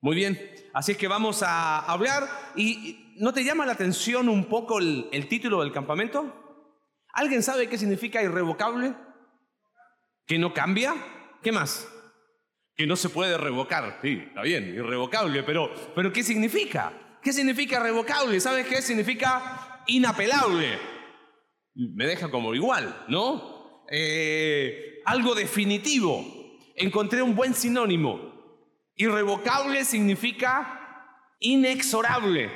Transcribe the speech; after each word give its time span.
Muy 0.00 0.14
bien, 0.14 0.38
así 0.74 0.92
es 0.92 0.98
que 0.98 1.08
vamos 1.08 1.42
a 1.42 1.80
hablar 1.80 2.52
y 2.54 3.14
¿no 3.16 3.32
te 3.32 3.42
llama 3.42 3.66
la 3.66 3.72
atención 3.72 4.28
un 4.28 4.44
poco 4.44 4.78
el, 4.78 5.26
título 5.28 5.60
del 5.60 5.72
campamento? 5.72 6.64
¿Alguien 7.12 7.42
sabe 7.42 7.68
qué 7.68 7.76
significa 7.76 8.22
irrevocable? 8.22 8.94
¿Que 10.24 10.38
no 10.38 10.54
cambia? 10.54 10.94
¿Qué 11.42 11.50
más? 11.50 11.88
Que 12.76 12.86
no 12.86 12.94
se 12.94 13.08
puede 13.08 13.36
revocar. 13.38 13.98
Sí, 14.00 14.22
está 14.24 14.42
bien, 14.42 14.72
irrevocable, 14.72 15.42
pero, 15.42 15.72
pero 15.96 16.12
¿qué 16.12 16.22
significa? 16.22 16.92
¿Qué 17.20 17.32
significa 17.32 17.80
revocable? 17.80 18.38
¿Sabes 18.38 18.66
qué 18.66 18.80
significa 18.80 19.82
inapelable? 19.88 20.78
Me 21.74 22.06
deja 22.06 22.30
como 22.30 22.54
igual, 22.54 23.04
¿no? 23.08 23.84
Eh, 23.90 25.00
algo 25.06 25.34
definitivo. 25.34 26.24
Encontré 26.76 27.20
un 27.20 27.34
buen 27.34 27.52
sinónimo. 27.52 28.27
Irrevocable 28.98 29.84
significa 29.84 31.32
inexorable. 31.38 32.50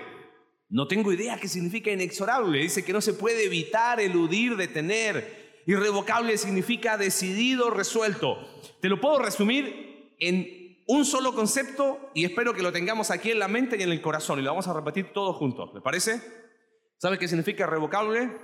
No 0.69 0.89
tengo 0.89 1.13
idea 1.13 1.39
qué 1.39 1.47
significa 1.47 1.93
inexorable. 1.93 2.59
Dice 2.59 2.85
que 2.85 2.93
no 2.93 3.01
se 3.01 3.13
puede 3.13 3.45
evitar, 3.45 4.01
eludir, 4.01 4.57
detener. 4.57 5.63
Irrevocable 5.67 6.37
significa 6.37 6.99
decidido, 6.99 7.71
resuelto. 7.71 8.39
Te 8.81 8.89
lo 8.89 9.01
puedo 9.01 9.21
resumir 9.21 10.17
en 10.19 10.83
un 10.89 11.05
solo 11.05 11.33
concepto 11.33 12.11
y 12.13 12.25
espero 12.25 12.55
que 12.55 12.63
lo 12.63 12.73
tengamos 12.73 13.13
aquí 13.13 13.31
en 13.31 13.39
la 13.39 13.47
mente 13.47 13.77
y 13.77 13.83
en 13.85 13.93
el 13.93 14.03
corazón 14.03 14.41
y 14.41 14.43
lo 14.43 14.51
vamos 14.51 14.67
a 14.67 14.73
repetir 14.73 15.13
todos 15.13 15.37
juntos. 15.37 15.71
¿Le 15.73 15.81
parece? 15.81 16.21
¿Sabe 16.99 17.19
qué 17.21 17.29
significa 17.29 17.65
irrevocable? 17.65 18.37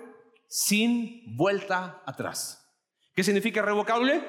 Sin 0.46 1.36
vuelta 1.36 2.00
atrás. 2.06 2.64
¿Qué 3.12 3.24
significa 3.24 3.58
irrevocable? 3.58 4.22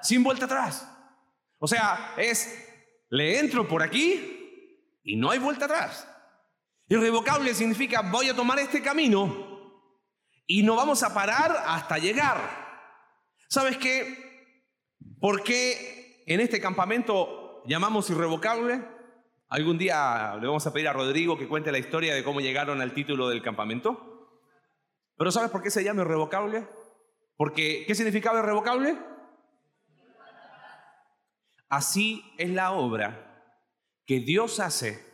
Sin 0.00 0.22
vuelta 0.22 0.44
atrás. 0.44 0.94
O 1.58 1.66
sea, 1.66 2.14
es, 2.16 2.66
le 3.10 3.38
entro 3.38 3.66
por 3.66 3.82
aquí 3.82 4.98
y 5.02 5.16
no 5.16 5.30
hay 5.30 5.38
vuelta 5.38 5.64
atrás. 5.64 6.08
Irrevocable 6.88 7.54
significa 7.54 8.02
voy 8.02 8.28
a 8.28 8.36
tomar 8.36 8.58
este 8.58 8.82
camino 8.82 9.46
y 10.46 10.62
no 10.62 10.76
vamos 10.76 11.02
a 11.02 11.12
parar 11.12 11.64
hasta 11.66 11.98
llegar. 11.98 12.38
¿Sabes 13.48 13.76
qué? 13.76 14.28
¿Por 15.20 15.42
qué 15.42 16.24
en 16.26 16.40
este 16.40 16.60
campamento 16.60 17.62
llamamos 17.66 18.08
irrevocable? 18.10 18.82
Algún 19.48 19.78
día 19.78 20.36
le 20.40 20.46
vamos 20.46 20.66
a 20.66 20.72
pedir 20.72 20.88
a 20.88 20.92
Rodrigo 20.92 21.38
que 21.38 21.48
cuente 21.48 21.72
la 21.72 21.78
historia 21.78 22.14
de 22.14 22.22
cómo 22.22 22.40
llegaron 22.40 22.80
al 22.80 22.92
título 22.92 23.28
del 23.28 23.42
campamento. 23.42 24.40
Pero 25.16 25.32
¿sabes 25.32 25.50
por 25.50 25.62
qué 25.62 25.70
se 25.70 25.82
llama 25.82 26.02
irrevocable? 26.02 26.66
Porque, 27.36 27.84
¿qué 27.86 27.94
significaba 27.94 28.40
irrevocable? 28.40 28.98
Así 31.68 32.24
es 32.38 32.50
la 32.50 32.72
obra 32.72 33.54
que 34.06 34.20
Dios 34.20 34.60
hace 34.60 35.06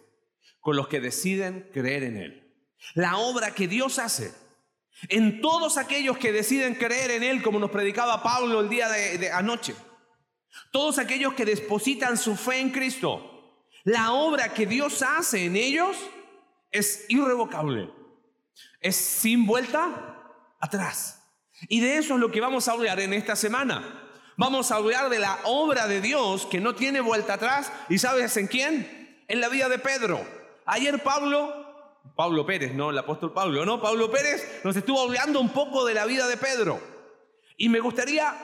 con 0.61 0.77
los 0.77 0.89
que 0.89 1.01
deciden 1.01 1.69
creer 1.73 2.05
en 2.05 2.17
Él. 2.17 2.55
La 2.95 3.17
obra 3.19 3.55
que 3.55 3.67
Dios 3.69 3.99
hace 3.99 4.33
en 5.09 5.41
todos 5.41 5.77
aquellos 5.77 6.17
que 6.19 6.33
deciden 6.33 6.77
creer 6.77 7.11
en 7.11 7.23
Él, 7.23 7.43
como 7.43 7.59
nos 7.59 7.71
predicaba 7.71 8.23
Pablo 8.23 8.61
el 8.61 8.69
día 8.69 8.89
de, 8.89 9.31
anoche. 9.33 9.75
Todos 10.71 10.99
aquellos 10.99 11.35
que 11.35 11.45
depositan 11.45 12.17
su 12.17 12.37
fe 12.37 12.61
en 12.61 12.71
Cristo. 12.71 13.61
La 13.83 14.13
obra 14.13 14.55
que 14.55 14.67
Dios 14.67 15.03
hace 15.03 15.47
en 15.47 15.57
ellos 15.57 15.97
es 16.71 17.05
irrevocable. 17.09 17.91
Es 18.81 18.97
sin 18.97 19.45
vuelta 19.47 20.33
atrás. 20.61 21.21
Y 21.69 21.81
de 21.81 21.99
eso 21.99 22.15
es 22.15 22.21
lo 22.21 22.31
que 22.31 22.41
vamos 22.41 22.69
a 22.69 22.73
hablar 22.73 23.01
en 23.01 23.13
esta 23.13 23.37
semana. 23.37 24.04
Vamos 24.37 24.71
a 24.71 24.77
hablar 24.77 25.11
de 25.11 25.19
la 25.19 25.39
obra 25.45 25.87
de 25.87 26.01
Dios 26.01 26.47
que 26.47 26.61
no 26.61 26.75
tiene 26.75 27.01
vuelta 27.01 27.35
atrás. 27.35 27.73
¿Y 27.89 27.99
sabes 27.99 28.37
en 28.37 28.47
quién? 28.47 29.25
En 29.29 29.41
la 29.41 29.49
vida 29.49 29.69
de 29.69 29.79
Pedro. 29.79 30.21
Ayer 30.67 31.03
Pablo, 31.03 31.53
Pablo 32.17 32.45
Pérez, 32.45 32.75
no 32.75 32.91
el 32.91 32.99
apóstol 32.99 33.33
Pablo, 33.33 33.65
no, 33.65 33.81
Pablo 33.81 34.11
Pérez 34.11 34.61
nos 34.65 34.77
estuvo 34.77 35.01
hablando 35.01 35.41
un 35.41 35.51
poco 35.51 35.85
de 35.85 35.95
la 35.95 36.07
vida 36.07 36.27
de 36.27 36.37
Pedro. 36.37 36.81
Y 37.57 37.69
me 37.69 37.81
gustaría 37.81 38.35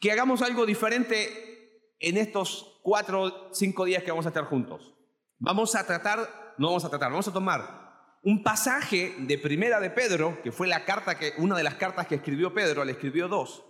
que 0.00 0.10
hagamos 0.10 0.42
algo 0.42 0.66
diferente 0.66 1.94
en 2.00 2.16
estos 2.16 2.80
cuatro, 2.82 3.50
cinco 3.52 3.84
días 3.84 4.02
que 4.02 4.10
vamos 4.10 4.26
a 4.26 4.30
estar 4.30 4.44
juntos. 4.44 4.94
Vamos 5.38 5.74
a 5.74 5.86
tratar, 5.86 6.54
no 6.58 6.68
vamos 6.68 6.84
a 6.84 6.90
tratar, 6.90 7.10
vamos 7.10 7.28
a 7.28 7.32
tomar 7.32 7.80
un 8.22 8.42
pasaje 8.42 9.14
de 9.18 9.38
Primera 9.38 9.80
de 9.80 9.90
Pedro, 9.90 10.42
que 10.42 10.52
fue 10.52 10.66
la 10.66 10.84
carta 10.84 11.18
que, 11.18 11.32
una 11.38 11.56
de 11.56 11.62
las 11.62 11.76
cartas 11.76 12.06
que 12.06 12.16
escribió 12.16 12.52
Pedro, 12.52 12.84
le 12.84 12.92
escribió 12.92 13.28
dos. 13.28 13.64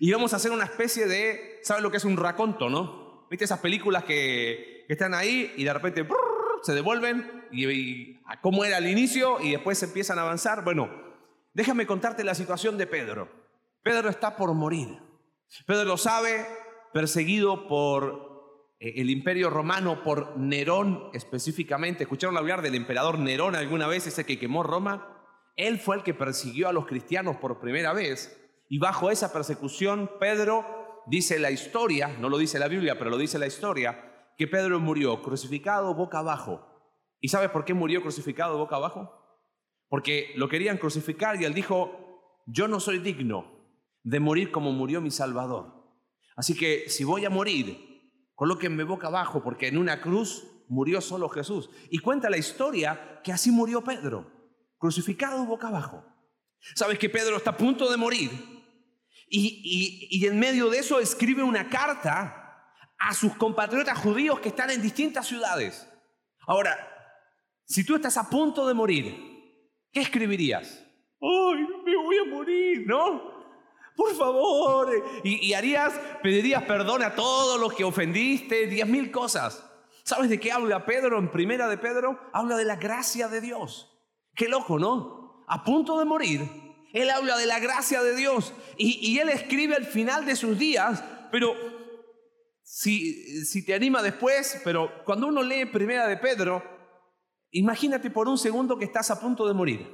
Y 0.00 0.12
vamos 0.12 0.32
a 0.32 0.36
hacer 0.36 0.50
una 0.50 0.64
especie 0.64 1.06
de, 1.06 1.60
¿sabes 1.62 1.82
lo 1.82 1.90
que 1.90 1.96
es 1.96 2.04
un 2.04 2.16
raconto, 2.16 2.68
no? 2.68 3.26
¿Viste 3.30 3.44
esas 3.44 3.60
películas 3.60 4.04
que, 4.04 4.86
están 4.88 5.12
ahí 5.12 5.52
y 5.56 5.64
de 5.64 5.72
repente 5.74 6.08
se 6.62 6.72
devuelven 6.72 7.46
y, 7.52 8.16
a 8.24 8.40
cómo 8.40 8.64
era 8.64 8.78
al 8.78 8.86
inicio 8.86 9.38
y 9.38 9.50
después 9.50 9.82
empiezan 9.82 10.18
a 10.18 10.22
avanzar? 10.22 10.64
Bueno, 10.64 10.90
déjame 11.52 11.86
contarte 11.86 12.24
la 12.24 12.34
situación 12.34 12.78
de 12.78 12.86
Pedro. 12.86 13.28
Pedro 13.82 14.08
está 14.08 14.36
por 14.36 14.54
morir. 14.54 14.98
Pedro 15.66 15.84
lo 15.84 15.98
sabe, 15.98 16.46
perseguido 16.92 17.68
por 17.68 18.72
eh, 18.80 18.94
el 18.96 19.10
imperio 19.10 19.50
romano, 19.50 20.02
por 20.02 20.38
Nerón 20.38 21.10
específicamente. 21.12 22.04
¿Escucharon 22.04 22.36
hablar 22.36 22.62
del 22.62 22.74
emperador 22.74 23.18
Nerón 23.18 23.54
alguna 23.54 23.86
vez, 23.86 24.06
ese 24.06 24.24
que 24.24 24.38
quemó 24.38 24.62
Roma? 24.62 25.26
Él 25.56 25.78
fue 25.78 25.96
el 25.96 26.02
que 26.02 26.14
persiguió 26.14 26.68
a 26.68 26.72
los 26.72 26.86
cristianos 26.86 27.36
por 27.36 27.60
primera 27.60 27.92
vez 27.92 28.47
y 28.68 28.78
bajo 28.78 29.10
esa 29.10 29.32
persecución, 29.32 30.10
Pedro 30.20 31.02
dice 31.06 31.38
la 31.38 31.50
historia, 31.50 32.08
no 32.20 32.28
lo 32.28 32.38
dice 32.38 32.58
la 32.58 32.68
Biblia, 32.68 32.98
pero 32.98 33.10
lo 33.10 33.16
dice 33.16 33.38
la 33.38 33.46
historia, 33.46 34.32
que 34.36 34.46
Pedro 34.46 34.78
murió 34.78 35.22
crucificado 35.22 35.94
boca 35.94 36.18
abajo. 36.18 36.64
¿Y 37.20 37.28
sabes 37.28 37.50
por 37.50 37.64
qué 37.64 37.74
murió 37.74 38.02
crucificado 38.02 38.58
boca 38.58 38.76
abajo? 38.76 39.14
Porque 39.88 40.32
lo 40.36 40.48
querían 40.48 40.76
crucificar 40.76 41.40
y 41.40 41.44
él 41.44 41.54
dijo, 41.54 42.42
yo 42.46 42.68
no 42.68 42.78
soy 42.78 42.98
digno 42.98 43.58
de 44.04 44.20
morir 44.20 44.50
como 44.50 44.72
murió 44.72 45.00
mi 45.00 45.10
Salvador. 45.10 45.72
Así 46.36 46.54
que 46.54 46.88
si 46.88 47.04
voy 47.04 47.24
a 47.24 47.30
morir, 47.30 47.78
colóquenme 48.34 48.84
boca 48.84 49.08
abajo, 49.08 49.42
porque 49.42 49.66
en 49.66 49.78
una 49.78 50.00
cruz 50.00 50.46
murió 50.68 51.00
solo 51.00 51.28
Jesús. 51.28 51.70
Y 51.90 51.98
cuenta 51.98 52.30
la 52.30 52.36
historia 52.36 53.20
que 53.24 53.32
así 53.32 53.50
murió 53.50 53.82
Pedro, 53.82 54.30
crucificado 54.78 55.44
boca 55.46 55.68
abajo. 55.68 56.04
¿Sabes 56.74 56.98
que 56.98 57.08
Pedro 57.08 57.36
está 57.36 57.50
a 57.50 57.56
punto 57.56 57.90
de 57.90 57.96
morir? 57.96 58.57
Y, 59.30 60.26
en 60.26 60.38
medio 60.38 60.70
de 60.70 60.78
eso 60.78 61.00
escribe 61.00 61.42
una 61.42 61.68
carta 61.68 62.74
a 62.98 63.14
sus 63.14 63.34
compatriotas 63.34 63.98
judíos 63.98 64.40
que 64.40 64.48
están 64.48 64.70
en 64.70 64.82
distintas 64.82 65.26
ciudades. 65.26 65.88
Ahora, 66.46 66.76
si 67.64 67.84
tú 67.84 67.96
estás 67.96 68.16
a 68.16 68.28
punto 68.28 68.66
de 68.66 68.74
morir, 68.74 69.14
¿qué 69.92 70.00
escribirías? 70.00 70.82
¡Ay, 71.20 71.66
me 71.84 71.96
voy 71.96 72.16
a 72.18 72.34
morir! 72.34 72.86
¿No? 72.86 73.38
Por 73.94 74.14
favor. 74.14 74.88
Y, 75.24 75.52
harías, 75.52 75.92
pedirías 76.22 76.62
perdón 76.62 77.02
a 77.02 77.14
todos 77.14 77.60
los 77.60 77.74
que 77.74 77.84
ofendiste, 77.84 78.66
diez 78.66 78.86
mil 78.86 79.10
cosas. 79.10 79.64
¿Sabes 80.04 80.30
de 80.30 80.40
qué 80.40 80.52
habla 80.52 80.86
Pedro 80.86 81.18
en 81.18 81.30
primera 81.30 81.68
de 81.68 81.76
Pedro? 81.76 82.30
Habla 82.32 82.56
de 82.56 82.64
la 82.64 82.76
gracia 82.76 83.28
de 83.28 83.40
Dios. 83.40 83.92
Qué 84.34 84.48
loco, 84.48 84.78
¿no? 84.78 85.44
A 85.48 85.64
punto 85.64 85.98
de 85.98 86.04
morir, 86.04 86.67
él 86.92 87.10
habla 87.10 87.36
de 87.36 87.46
la 87.46 87.58
gracia 87.58 88.02
de 88.02 88.16
Dios 88.16 88.52
y, 88.76 89.18
él 89.18 89.28
escribe 89.28 89.74
al 89.74 89.84
final 89.84 90.24
de 90.24 90.36
sus 90.36 90.58
días, 90.58 91.02
pero 91.30 91.54
si, 92.62 93.44
si 93.44 93.64
te 93.64 93.74
anima 93.74 94.02
después, 94.02 94.60
pero 94.64 95.04
cuando 95.04 95.26
uno 95.26 95.42
lee 95.42 95.66
Primera 95.66 96.06
de 96.06 96.16
Pedro, 96.16 96.62
imagínate 97.50 98.10
por 98.10 98.28
un 98.28 98.38
segundo 98.38 98.78
que 98.78 98.84
estás 98.84 99.10
a 99.10 99.20
punto 99.20 99.46
de 99.46 99.54
morir. 99.54 99.86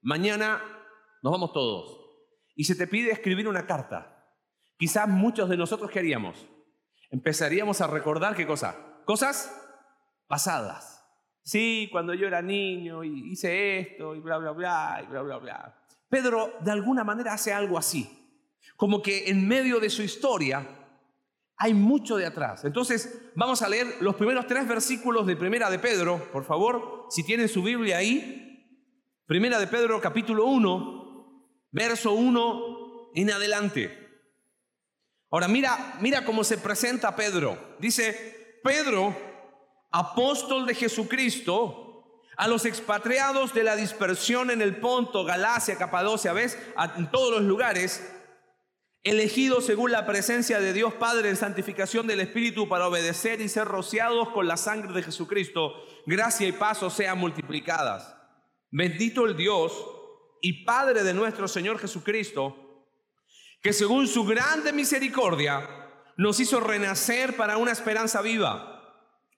Mañana 0.00 0.62
nos 1.22 1.32
vamos 1.32 1.52
todos 1.52 1.98
y 2.54 2.64
se 2.64 2.74
te 2.74 2.86
pide 2.86 3.10
escribir 3.10 3.48
una 3.48 3.66
carta. 3.66 4.14
Quizás 4.78 5.08
muchos 5.08 5.48
de 5.48 5.56
nosotros 5.56 5.90
¿qué 5.90 5.98
haríamos? 5.98 6.46
Empezaríamos 7.10 7.80
a 7.80 7.86
recordar 7.86 8.34
qué 8.34 8.46
cosa? 8.46 8.76
Cosas 9.04 9.52
pasadas. 10.26 11.04
Sí, 11.42 11.88
cuando 11.90 12.14
yo 12.14 12.26
era 12.26 12.42
niño 12.42 13.02
y 13.02 13.32
hice 13.32 13.78
esto 13.78 14.14
y 14.14 14.20
bla, 14.20 14.38
bla, 14.38 14.50
bla, 14.52 15.00
y 15.02 15.06
bla, 15.06 15.22
bla, 15.22 15.38
bla. 15.38 15.87
Pedro 16.08 16.54
de 16.60 16.70
alguna 16.70 17.04
manera 17.04 17.34
hace 17.34 17.52
algo 17.52 17.78
así, 17.78 18.08
como 18.76 19.02
que 19.02 19.28
en 19.28 19.46
medio 19.46 19.80
de 19.80 19.90
su 19.90 20.02
historia 20.02 20.66
hay 21.56 21.74
mucho 21.74 22.16
de 22.16 22.26
atrás. 22.26 22.64
Entonces 22.64 23.30
vamos 23.34 23.62
a 23.62 23.68
leer 23.68 23.96
los 24.00 24.14
primeros 24.14 24.46
tres 24.46 24.66
versículos 24.66 25.26
de 25.26 25.36
Primera 25.36 25.68
de 25.68 25.78
Pedro, 25.78 26.30
por 26.32 26.44
favor, 26.44 27.06
si 27.10 27.24
tienen 27.24 27.48
su 27.48 27.62
Biblia 27.62 27.98
ahí. 27.98 28.44
Primera 29.26 29.58
de 29.58 29.66
Pedro 29.66 30.00
capítulo 30.00 30.46
1, 30.46 31.68
verso 31.72 32.12
1 32.12 33.10
en 33.14 33.30
adelante. 33.30 34.08
Ahora 35.30 35.48
mira, 35.48 35.96
mira 36.00 36.24
cómo 36.24 36.44
se 36.44 36.56
presenta 36.56 37.14
Pedro. 37.14 37.76
Dice, 37.78 38.60
Pedro, 38.62 39.14
apóstol 39.90 40.64
de 40.64 40.74
Jesucristo, 40.74 41.87
a 42.38 42.46
los 42.46 42.64
expatriados 42.64 43.52
de 43.52 43.64
la 43.64 43.74
dispersión 43.74 44.52
en 44.52 44.62
el 44.62 44.76
Ponto, 44.76 45.24
Galacia, 45.24 45.76
Capadocia, 45.76 46.32
¿ves? 46.32 46.56
en 46.96 47.10
todos 47.10 47.32
los 47.32 47.42
lugares, 47.42 48.14
elegidos 49.02 49.66
según 49.66 49.90
la 49.90 50.06
presencia 50.06 50.60
de 50.60 50.72
Dios 50.72 50.94
Padre 50.94 51.30
en 51.30 51.36
santificación 51.36 52.06
del 52.06 52.20
Espíritu 52.20 52.68
para 52.68 52.86
obedecer 52.86 53.40
y 53.40 53.48
ser 53.48 53.66
rociados 53.66 54.28
con 54.28 54.46
la 54.46 54.56
sangre 54.56 54.92
de 54.92 55.02
Jesucristo, 55.02 55.74
gracia 56.06 56.46
y 56.46 56.52
paso 56.52 56.90
sean 56.90 57.18
multiplicadas. 57.18 58.14
Bendito 58.70 59.26
el 59.26 59.36
Dios 59.36 59.72
y 60.40 60.64
Padre 60.64 61.02
de 61.02 61.14
nuestro 61.14 61.48
Señor 61.48 61.80
Jesucristo, 61.80 62.86
que 63.60 63.72
según 63.72 64.06
su 64.06 64.24
grande 64.24 64.72
misericordia 64.72 65.68
nos 66.16 66.38
hizo 66.38 66.60
renacer 66.60 67.34
para 67.34 67.56
una 67.56 67.72
esperanza 67.72 68.22
viva 68.22 68.94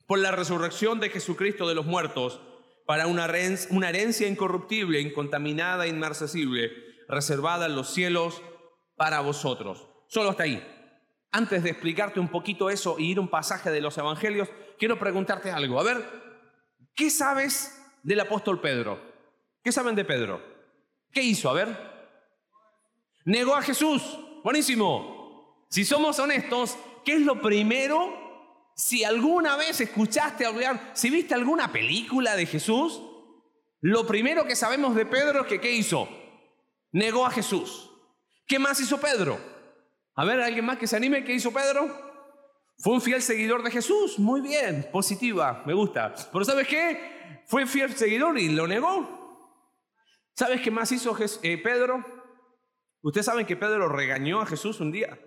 por 0.06 0.18
la 0.18 0.32
resurrección 0.32 1.00
de 1.00 1.08
Jesucristo 1.08 1.66
de 1.66 1.74
los 1.74 1.86
muertos, 1.86 2.42
para 2.90 3.06
una 3.06 3.26
herencia 3.26 4.26
incorruptible, 4.26 5.00
incontaminada, 5.00 5.86
inmarcesible, 5.86 6.72
reservada 7.06 7.66
en 7.66 7.76
los 7.76 7.94
cielos 7.94 8.42
para 8.96 9.20
vosotros. 9.20 9.86
Solo 10.08 10.30
hasta 10.30 10.42
ahí. 10.42 10.60
Antes 11.30 11.62
de 11.62 11.70
explicarte 11.70 12.18
un 12.18 12.26
poquito 12.26 12.68
eso 12.68 12.96
y 12.98 13.12
ir 13.12 13.18
a 13.18 13.20
un 13.20 13.28
pasaje 13.28 13.70
de 13.70 13.80
los 13.80 13.96
evangelios, 13.96 14.48
quiero 14.76 14.98
preguntarte 14.98 15.52
algo. 15.52 15.78
A 15.78 15.84
ver, 15.84 16.04
¿qué 16.96 17.10
sabes 17.10 17.80
del 18.02 18.18
apóstol 18.18 18.60
Pedro? 18.60 19.00
¿Qué 19.62 19.70
saben 19.70 19.94
de 19.94 20.04
Pedro? 20.04 20.42
¿Qué 21.12 21.22
hizo? 21.22 21.48
A 21.48 21.52
ver. 21.52 21.68
Negó 23.24 23.54
a 23.54 23.62
Jesús. 23.62 24.02
Buenísimo. 24.42 25.64
Si 25.70 25.84
somos 25.84 26.18
honestos, 26.18 26.76
¿qué 27.04 27.12
es 27.12 27.20
lo 27.20 27.40
primero? 27.40 28.29
Si 28.80 29.04
alguna 29.04 29.56
vez 29.56 29.78
escuchaste 29.82 30.46
hablar, 30.46 30.92
si 30.94 31.10
viste 31.10 31.34
alguna 31.34 31.70
película 31.70 32.34
de 32.34 32.46
Jesús, 32.46 33.02
lo 33.82 34.06
primero 34.06 34.46
que 34.46 34.56
sabemos 34.56 34.94
de 34.94 35.04
Pedro 35.04 35.42
es 35.42 35.48
que 35.48 35.60
¿qué 35.60 35.70
hizo? 35.70 36.08
Negó 36.90 37.26
a 37.26 37.30
Jesús. 37.30 37.90
¿Qué 38.46 38.58
más 38.58 38.80
hizo 38.80 38.98
Pedro? 38.98 39.38
A 40.14 40.24
ver, 40.24 40.40
¿alguien 40.40 40.64
más 40.64 40.78
que 40.78 40.86
se 40.86 40.96
anime? 40.96 41.24
¿Qué 41.24 41.34
hizo 41.34 41.52
Pedro? 41.52 41.94
Fue 42.78 42.94
un 42.94 43.02
fiel 43.02 43.20
seguidor 43.20 43.62
de 43.62 43.70
Jesús. 43.70 44.18
Muy 44.18 44.40
bien, 44.40 44.88
positiva, 44.90 45.62
me 45.66 45.74
gusta. 45.74 46.14
Pero 46.32 46.44
¿sabes 46.46 46.66
qué? 46.66 47.42
Fue 47.48 47.66
fiel 47.66 47.94
seguidor 47.94 48.38
y 48.38 48.48
lo 48.48 48.66
negó. 48.66 49.76
¿Sabes 50.32 50.62
qué 50.62 50.70
más 50.70 50.90
hizo 50.90 51.14
eh, 51.42 51.58
Pedro? 51.58 52.02
Ustedes 53.02 53.26
saben 53.26 53.44
que 53.44 53.58
Pedro 53.58 53.90
regañó 53.90 54.40
a 54.40 54.46
Jesús 54.46 54.80
un 54.80 54.90
día. 54.90 55.20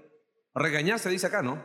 Regañar 0.56 0.98
se 0.98 1.12
dice 1.12 1.28
acá, 1.28 1.44
¿no? 1.44 1.64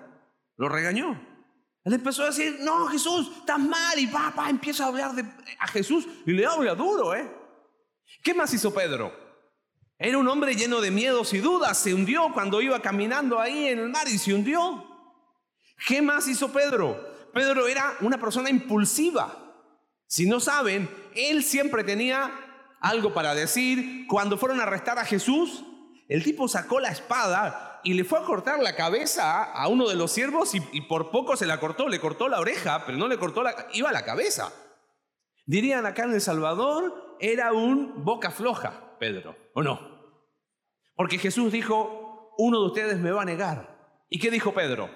Lo 0.59 0.69
regañó. 0.69 1.38
Él 1.85 1.95
empezó 1.95 2.23
a 2.23 2.27
decir, 2.27 2.59
no, 2.61 2.87
Jesús, 2.89 3.31
estás 3.39 3.59
mal. 3.59 3.99
Y 3.99 4.07
papá 4.07 4.51
empieza 4.51 4.85
a 4.85 4.89
hablar 4.89 5.15
de, 5.15 5.25
a 5.59 5.67
Jesús 5.69 6.07
y 6.27 6.33
le 6.33 6.45
habla 6.45 6.75
duro, 6.75 7.15
¿eh? 7.15 7.31
¿Qué 8.23 8.35
más 8.35 8.53
hizo 8.53 8.73
Pedro? 8.75 9.13
Era 9.99 10.19
un 10.19 10.29
hombre 10.29 10.55
lleno 10.55 10.81
de 10.81 10.91
miedos 10.91 11.33
y 11.33 11.39
dudas. 11.39 11.79
Se 11.79 11.95
hundió 11.95 12.33
cuando 12.33 12.61
iba 12.61 12.81
caminando 12.81 13.41
ahí 13.41 13.67
en 13.67 13.79
el 13.81 13.89
mar 13.89 14.07
y 14.09 14.19
se 14.19 14.35
hundió. 14.35 14.85
¿Qué 15.87 16.03
más 16.03 16.29
hizo 16.29 16.53
Pedro? 16.53 17.31
Pedro 17.33 17.67
era 17.67 17.97
una 18.01 18.19
persona 18.19 18.51
impulsiva. 18.51 19.37
Si 20.07 20.27
no 20.27 20.41
saben, 20.41 20.89
él 21.15 21.43
siempre 21.43 21.85
tenía 21.85 22.31
algo 22.81 23.13
para 23.13 23.35
decir. 23.35 24.07
Cuando 24.09 24.39
fueron 24.39 24.61
a 24.61 24.65
arrestar 24.65 24.99
a 24.99 25.05
Jesús, 25.05 25.65
el 26.09 26.23
tipo 26.25 26.49
sacó 26.49 26.81
la 26.81 26.91
espada 26.91 27.68
y 27.85 27.95
le 27.95 28.05
fue 28.05 28.19
a 28.19 28.23
cortar 28.23 28.61
la 28.61 28.75
cabeza 28.75 29.45
a 29.45 29.69
uno 29.69 29.89
de 29.89 29.97
los 29.97 30.13
siervos 30.13 30.55
y, 30.55 30.81
por 30.83 31.11
poco 31.11 31.37
se 31.37 31.47
la 31.47 31.61
cortó. 31.61 31.89
Le 31.89 32.01
cortó 32.01 32.29
la 32.29 32.41
oreja, 32.41 32.85
pero 32.85 32.99
no 32.99 33.09
le 33.09 33.19
cortó 33.19 33.43
la... 33.43 33.69
iba 33.73 33.91
a 33.91 33.93
la 33.93 34.05
cabeza. 34.05 34.53
Dirían 35.47 35.87
acá 35.87 36.05
en 36.05 36.13
El 36.13 36.21
Salvador, 36.21 37.17
era 37.21 37.53
un 37.53 38.05
boca 38.05 38.31
floja. 38.31 38.97
Pedro, 38.99 39.37
¿o 39.55 39.63
no? 39.63 39.81
Porque 40.97 41.19
Jesús 41.19 41.53
dijo, 41.53 42.35
uno 42.37 42.61
de 42.61 42.67
ustedes 42.67 42.99
me 42.99 43.13
va 43.13 43.23
a 43.23 43.25
negar. 43.25 44.05
¿Y 44.09 44.19
qué 44.19 44.31
dijo 44.31 44.53
Pedro? 44.53 44.91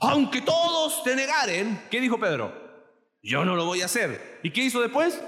Aunque 0.00 0.42
todos 0.42 1.02
te 1.02 1.16
negaren, 1.16 1.86
¿qué 1.90 2.00
dijo 2.00 2.18
Pedro? 2.18 2.52
Yo 3.22 3.44
no 3.44 3.56
lo 3.56 3.64
voy 3.64 3.80
a 3.80 3.86
hacer. 3.86 4.40
¿Y 4.42 4.50
qué 4.50 4.62
hizo 4.62 4.80
después? 4.80 5.22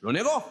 Lo 0.00 0.12
negó. 0.12 0.44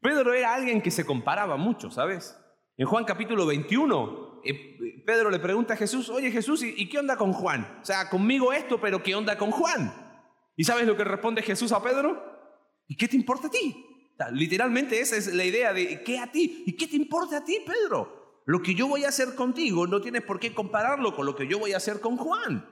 Pedro 0.00 0.32
era 0.32 0.54
alguien 0.54 0.80
que 0.82 0.90
se 0.90 1.04
comparaba 1.04 1.56
mucho, 1.56 1.90
¿sabes? 1.90 2.38
En 2.76 2.86
Juan 2.86 3.04
capítulo 3.04 3.46
21, 3.46 4.31
eh, 4.44 5.02
Pedro 5.04 5.30
le 5.30 5.38
pregunta 5.38 5.74
a 5.74 5.76
Jesús, 5.76 6.08
oye 6.08 6.30
Jesús, 6.30 6.62
¿y 6.62 6.88
qué 6.88 6.98
onda 6.98 7.16
con 7.16 7.32
Juan? 7.32 7.78
O 7.82 7.84
sea, 7.84 8.08
conmigo 8.08 8.52
esto, 8.52 8.80
pero 8.80 9.02
¿qué 9.02 9.14
onda 9.14 9.36
con 9.36 9.50
Juan? 9.50 9.92
¿Y 10.56 10.64
sabes 10.64 10.86
lo 10.86 10.96
que 10.96 11.04
responde 11.04 11.42
Jesús 11.42 11.72
a 11.72 11.82
Pedro? 11.82 12.22
¿Y 12.86 12.96
qué 12.96 13.08
te 13.08 13.16
importa 13.16 13.48
a 13.48 13.50
ti? 13.50 13.86
Literalmente 14.30 15.00
esa 15.00 15.16
es 15.16 15.34
la 15.34 15.44
idea 15.44 15.72
de 15.72 16.02
¿qué 16.02 16.18
a 16.18 16.30
ti? 16.30 16.62
¿Y 16.66 16.76
qué 16.76 16.86
te 16.86 16.96
importa 16.96 17.38
a 17.38 17.44
ti, 17.44 17.58
Pedro? 17.66 18.42
Lo 18.44 18.62
que 18.62 18.74
yo 18.74 18.86
voy 18.86 19.04
a 19.04 19.08
hacer 19.08 19.34
contigo 19.34 19.86
no 19.86 20.00
tienes 20.00 20.22
por 20.22 20.38
qué 20.38 20.52
compararlo 20.52 21.14
con 21.14 21.26
lo 21.26 21.34
que 21.34 21.46
yo 21.46 21.58
voy 21.58 21.72
a 21.72 21.78
hacer 21.78 22.00
con 22.00 22.16
Juan. 22.16 22.68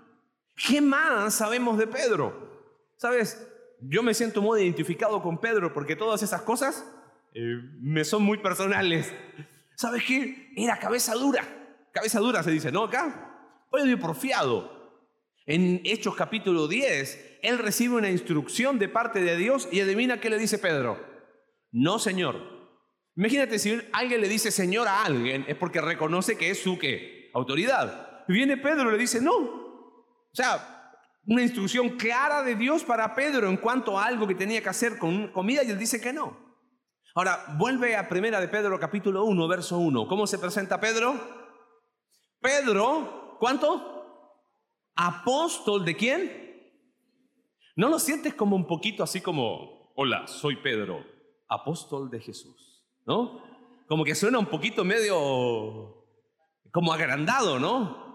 ¿Qué 0.57 0.81
más 0.81 1.35
sabemos 1.35 1.79
de 1.79 1.87
Pedro? 1.87 2.77
¿Sabes? 2.97 3.47
Yo 3.81 4.03
me 4.03 4.15
siento 4.15 4.43
muy 4.43 4.63
identificado 4.63 5.23
con 5.23 5.41
Pedro 5.41 5.73
porque 5.73 5.97
todas 5.97 6.23
esas 6.23 6.43
cosas 6.43 6.85
eh, 7.35 7.57
me 7.81 8.05
son 8.05 8.23
muy 8.23 8.39
personales. 8.39 9.13
¿Sabes 9.77 10.05
qué? 10.05 10.53
Era 10.57 10.79
cabeza 10.79 11.15
dura. 11.15 11.60
Cabeza 11.93 12.21
dura 12.21 12.43
se 12.43 12.51
dice, 12.51 12.71
¿no? 12.71 12.85
Acá. 12.85 13.67
Oye, 13.71 13.97
porfiado. 13.97 14.81
En 15.47 15.81
Hechos 15.85 16.15
capítulo 16.15 16.69
10, 16.69 17.39
él 17.43 17.59
recibe 17.59 17.97
una 17.97 18.11
instrucción 18.11 18.79
de 18.79 18.89
parte 18.89 19.21
de 19.21 19.37
Dios 19.37 19.69
y 19.73 19.81
adivina 19.81 20.21
qué 20.21 20.31
le 20.31 20.39
dice 20.39 20.59
Pedro. 20.59 20.99
No, 21.73 21.99
Señor. 21.99 22.61
Imagínate 23.17 23.59
si 23.59 23.81
alguien 23.93 24.21
le 24.21 24.29
dice 24.29 24.51
Señor 24.51 24.87
a 24.87 25.05
alguien, 25.05 25.45
es 25.49 25.57
porque 25.57 25.81
reconoce 25.81 26.37
que 26.39 26.51
es 26.51 26.63
su 26.63 26.79
¿qué? 26.79 27.31
autoridad. 27.35 28.25
Y 28.29 28.33
viene 28.33 28.57
Pedro 28.57 28.89
y 28.89 28.93
le 28.93 28.99
dice, 28.99 29.21
no. 29.21 29.37
O 29.37 30.33
sea, 30.33 30.93
una 31.27 31.43
instrucción 31.43 31.91
clara 31.91 32.43
de 32.43 32.55
Dios 32.55 32.85
para 32.85 33.15
Pedro 33.15 33.49
en 33.49 33.57
cuanto 33.57 33.99
a 33.99 34.05
algo 34.05 34.27
que 34.29 34.35
tenía 34.35 34.63
que 34.63 34.69
hacer 34.69 34.99
con 34.99 35.29
comida 35.33 35.65
y 35.65 35.71
él 35.71 35.79
dice 35.79 36.01
que 36.01 36.13
no. 36.13 36.39
Ahora, 37.15 37.45
vuelve 37.59 37.97
a 37.97 38.09
Primera 38.09 38.41
de 38.41 38.47
Pedro 38.47 38.79
capítulo 38.79 39.25
1, 39.25 39.49
verso 39.49 39.79
1. 39.79 40.07
¿Cómo 40.07 40.29
se 40.29 40.39
presenta 40.39 40.81
Pedro? 40.81 41.40
Pedro, 42.41 43.37
¿cuánto? 43.39 44.27
Apóstol 44.97 45.85
de 45.85 45.97
quién? 45.97 46.51
¿No 47.77 47.89
lo 47.89 47.99
sientes 47.99 48.35
como 48.35 48.57
un 48.57 48.67
poquito 48.67 49.03
así 49.03 49.21
como, 49.21 49.93
hola, 49.95 50.27
soy 50.27 50.57
Pedro, 50.57 51.05
apóstol 51.49 52.11
de 52.11 52.21
Jesús, 52.21 52.85
¿no? 53.07 53.43
Como 53.89 54.05
que 54.05 54.15
suena 54.15 54.39
un 54.39 54.47
poquito 54.47 54.85
medio 54.85 56.07
como 56.73 56.93
agrandado, 56.93 57.59
¿no? 57.59 58.11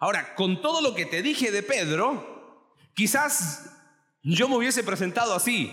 Ahora, 0.00 0.34
con 0.34 0.60
todo 0.60 0.80
lo 0.80 0.94
que 0.94 1.06
te 1.06 1.22
dije 1.22 1.50
de 1.50 1.62
Pedro, 1.62 2.74
quizás 2.94 3.74
yo 4.22 4.48
me 4.48 4.56
hubiese 4.56 4.82
presentado 4.84 5.34
así, 5.34 5.70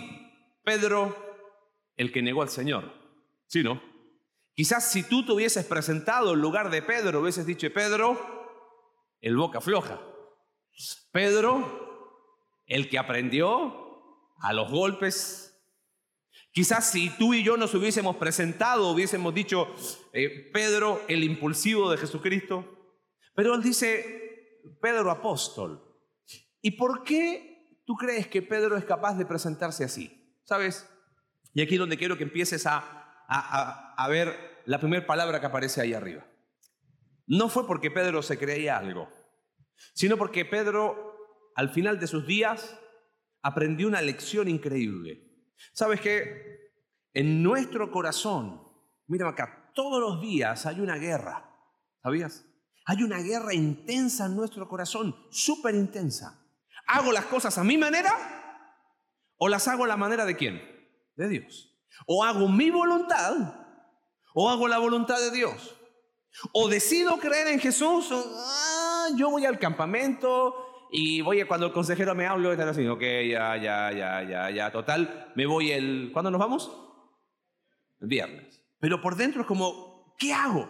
Pedro, 0.64 1.14
el 1.96 2.12
que 2.12 2.22
negó 2.22 2.42
al 2.42 2.48
Señor, 2.48 2.92
¿sí, 3.46 3.62
no? 3.62 3.80
Quizás 4.56 4.90
si 4.90 5.04
tú 5.04 5.24
te 5.24 5.30
hubieses 5.30 5.64
presentado 5.64 6.34
en 6.34 6.40
lugar 6.40 6.70
de 6.70 6.82
Pedro, 6.82 7.20
hubieses 7.20 7.46
dicho, 7.46 7.72
Pedro, 7.72 8.18
el 9.20 9.36
boca 9.36 9.60
floja. 9.60 10.00
Pedro, 11.12 12.34
el 12.66 12.88
que 12.88 12.98
aprendió 12.98 13.86
a 14.40 14.52
los 14.52 14.68
golpes 14.70 15.46
Quizás 16.56 16.90
si 16.90 17.10
tú 17.10 17.34
y 17.34 17.44
yo 17.44 17.58
nos 17.58 17.74
hubiésemos 17.74 18.16
presentado, 18.16 18.90
hubiésemos 18.90 19.34
dicho, 19.34 19.74
eh, 20.14 20.50
Pedro, 20.54 21.02
el 21.06 21.22
impulsivo 21.22 21.90
de 21.90 21.98
Jesucristo. 21.98 22.64
Pero 23.34 23.54
él 23.54 23.62
dice, 23.62 24.62
Pedro 24.80 25.10
apóstol. 25.10 25.84
¿Y 26.62 26.70
por 26.70 27.04
qué 27.04 27.78
tú 27.84 27.94
crees 27.94 28.26
que 28.28 28.40
Pedro 28.40 28.78
es 28.78 28.86
capaz 28.86 29.18
de 29.18 29.26
presentarse 29.26 29.84
así? 29.84 30.34
¿Sabes? 30.44 30.88
Y 31.52 31.60
aquí 31.60 31.74
es 31.74 31.78
donde 31.78 31.98
quiero 31.98 32.16
que 32.16 32.24
empieces 32.24 32.64
a, 32.66 32.78
a 33.28 33.85
ver 34.08 34.62
la 34.66 34.78
primera 34.78 35.06
palabra 35.06 35.40
que 35.40 35.46
aparece 35.46 35.80
ahí 35.80 35.94
arriba. 35.94 36.26
No 37.26 37.48
fue 37.48 37.66
porque 37.66 37.90
Pedro 37.90 38.22
se 38.22 38.38
creía 38.38 38.78
algo, 38.78 39.08
sino 39.94 40.16
porque 40.16 40.44
Pedro, 40.44 41.16
al 41.56 41.70
final 41.70 41.98
de 41.98 42.06
sus 42.06 42.26
días, 42.26 42.78
aprendió 43.42 43.88
una 43.88 44.02
lección 44.02 44.48
increíble. 44.48 45.22
¿Sabes 45.72 46.00
qué? 46.00 46.72
En 47.12 47.42
nuestro 47.42 47.90
corazón, 47.90 48.62
mira 49.06 49.28
acá, 49.28 49.72
todos 49.74 50.00
los 50.00 50.20
días 50.20 50.66
hay 50.66 50.80
una 50.80 50.96
guerra. 50.96 51.50
¿Sabías? 52.02 52.44
Hay 52.84 53.02
una 53.02 53.18
guerra 53.18 53.52
intensa 53.52 54.26
en 54.26 54.36
nuestro 54.36 54.68
corazón, 54.68 55.16
súper 55.30 55.74
intensa. 55.74 56.46
¿Hago 56.86 57.10
las 57.10 57.26
cosas 57.26 57.58
a 57.58 57.64
mi 57.64 57.76
manera 57.76 58.14
o 59.38 59.48
las 59.48 59.66
hago 59.66 59.84
a 59.84 59.88
la 59.88 59.96
manera 59.96 60.24
de 60.24 60.36
quién? 60.36 60.62
De 61.16 61.28
Dios. 61.28 61.76
O 62.06 62.22
hago 62.22 62.48
mi 62.48 62.70
voluntad 62.70 63.65
o 64.38 64.50
hago 64.50 64.68
la 64.68 64.78
voluntad 64.78 65.18
de 65.18 65.30
Dios. 65.30 65.74
O 66.52 66.68
decido 66.68 67.16
creer 67.16 67.46
en 67.46 67.58
Jesús, 67.58 68.10
ah, 68.12 69.08
yo 69.16 69.30
voy 69.30 69.46
al 69.46 69.58
campamento, 69.58 70.88
y 70.92 71.22
voy 71.22 71.40
a, 71.40 71.48
cuando 71.48 71.66
el 71.66 71.72
consejero 71.72 72.14
me 72.14 72.26
habla, 72.26 72.52
estar 72.52 72.68
así, 72.68 72.86
ok, 72.86 73.00
ya, 73.00 73.56
ya, 73.56 73.90
ya, 73.92 74.22
ya, 74.22 74.50
ya, 74.50 74.70
total, 74.70 75.32
me 75.36 75.46
voy 75.46 75.72
el, 75.72 76.10
¿cuándo 76.12 76.30
nos 76.30 76.38
vamos? 76.38 76.70
El 77.98 78.08
viernes. 78.08 78.62
Pero 78.78 79.00
por 79.00 79.16
dentro 79.16 79.40
es 79.40 79.46
como, 79.46 80.14
¿qué 80.18 80.34
hago? 80.34 80.68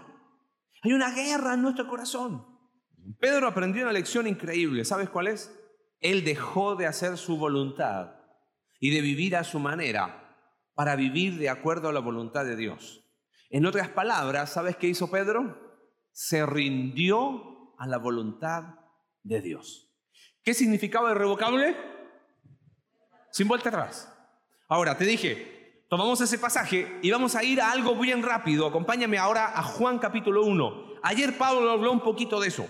Hay 0.84 0.92
una 0.92 1.10
guerra 1.10 1.54
en 1.54 1.62
nuestro 1.62 1.88
corazón. 1.88 2.46
Pedro 3.18 3.48
aprendió 3.48 3.82
una 3.82 3.92
lección 3.92 4.28
increíble. 4.28 4.84
¿Sabes 4.84 5.08
cuál 5.08 5.26
es? 5.26 5.52
Él 5.98 6.22
dejó 6.22 6.76
de 6.76 6.86
hacer 6.86 7.18
su 7.18 7.36
voluntad 7.36 8.14
y 8.78 8.90
de 8.90 9.00
vivir 9.00 9.34
a 9.34 9.42
su 9.42 9.58
manera 9.58 10.38
para 10.76 10.94
vivir 10.94 11.36
de 11.38 11.48
acuerdo 11.48 11.88
a 11.88 11.92
la 11.92 11.98
voluntad 11.98 12.44
de 12.44 12.54
Dios. 12.54 13.02
En 13.50 13.66
otras 13.66 13.88
palabras, 13.88 14.52
¿sabes 14.52 14.76
qué 14.76 14.88
hizo 14.88 15.10
Pedro? 15.10 15.80
Se 16.12 16.44
rindió 16.46 17.74
a 17.78 17.86
la 17.86 17.98
voluntad 17.98 18.80
de 19.22 19.40
Dios. 19.40 19.92
¿Qué 20.42 20.54
significaba 20.54 21.10
irrevocable? 21.10 21.76
Sin 23.30 23.48
vuelta 23.48 23.68
atrás. 23.68 24.12
Ahora, 24.68 24.96
te 24.96 25.04
dije, 25.04 25.84
tomamos 25.88 26.20
ese 26.20 26.38
pasaje 26.38 26.98
y 27.02 27.10
vamos 27.10 27.34
a 27.34 27.44
ir 27.44 27.60
a 27.60 27.70
algo 27.70 27.96
bien 27.96 28.22
rápido. 28.22 28.66
Acompáñame 28.66 29.18
ahora 29.18 29.58
a 29.58 29.62
Juan 29.62 29.98
capítulo 29.98 30.44
1. 30.44 31.00
Ayer 31.02 31.36
Pablo 31.36 31.70
habló 31.70 31.92
un 31.92 32.00
poquito 32.00 32.40
de 32.40 32.48
eso. 32.48 32.66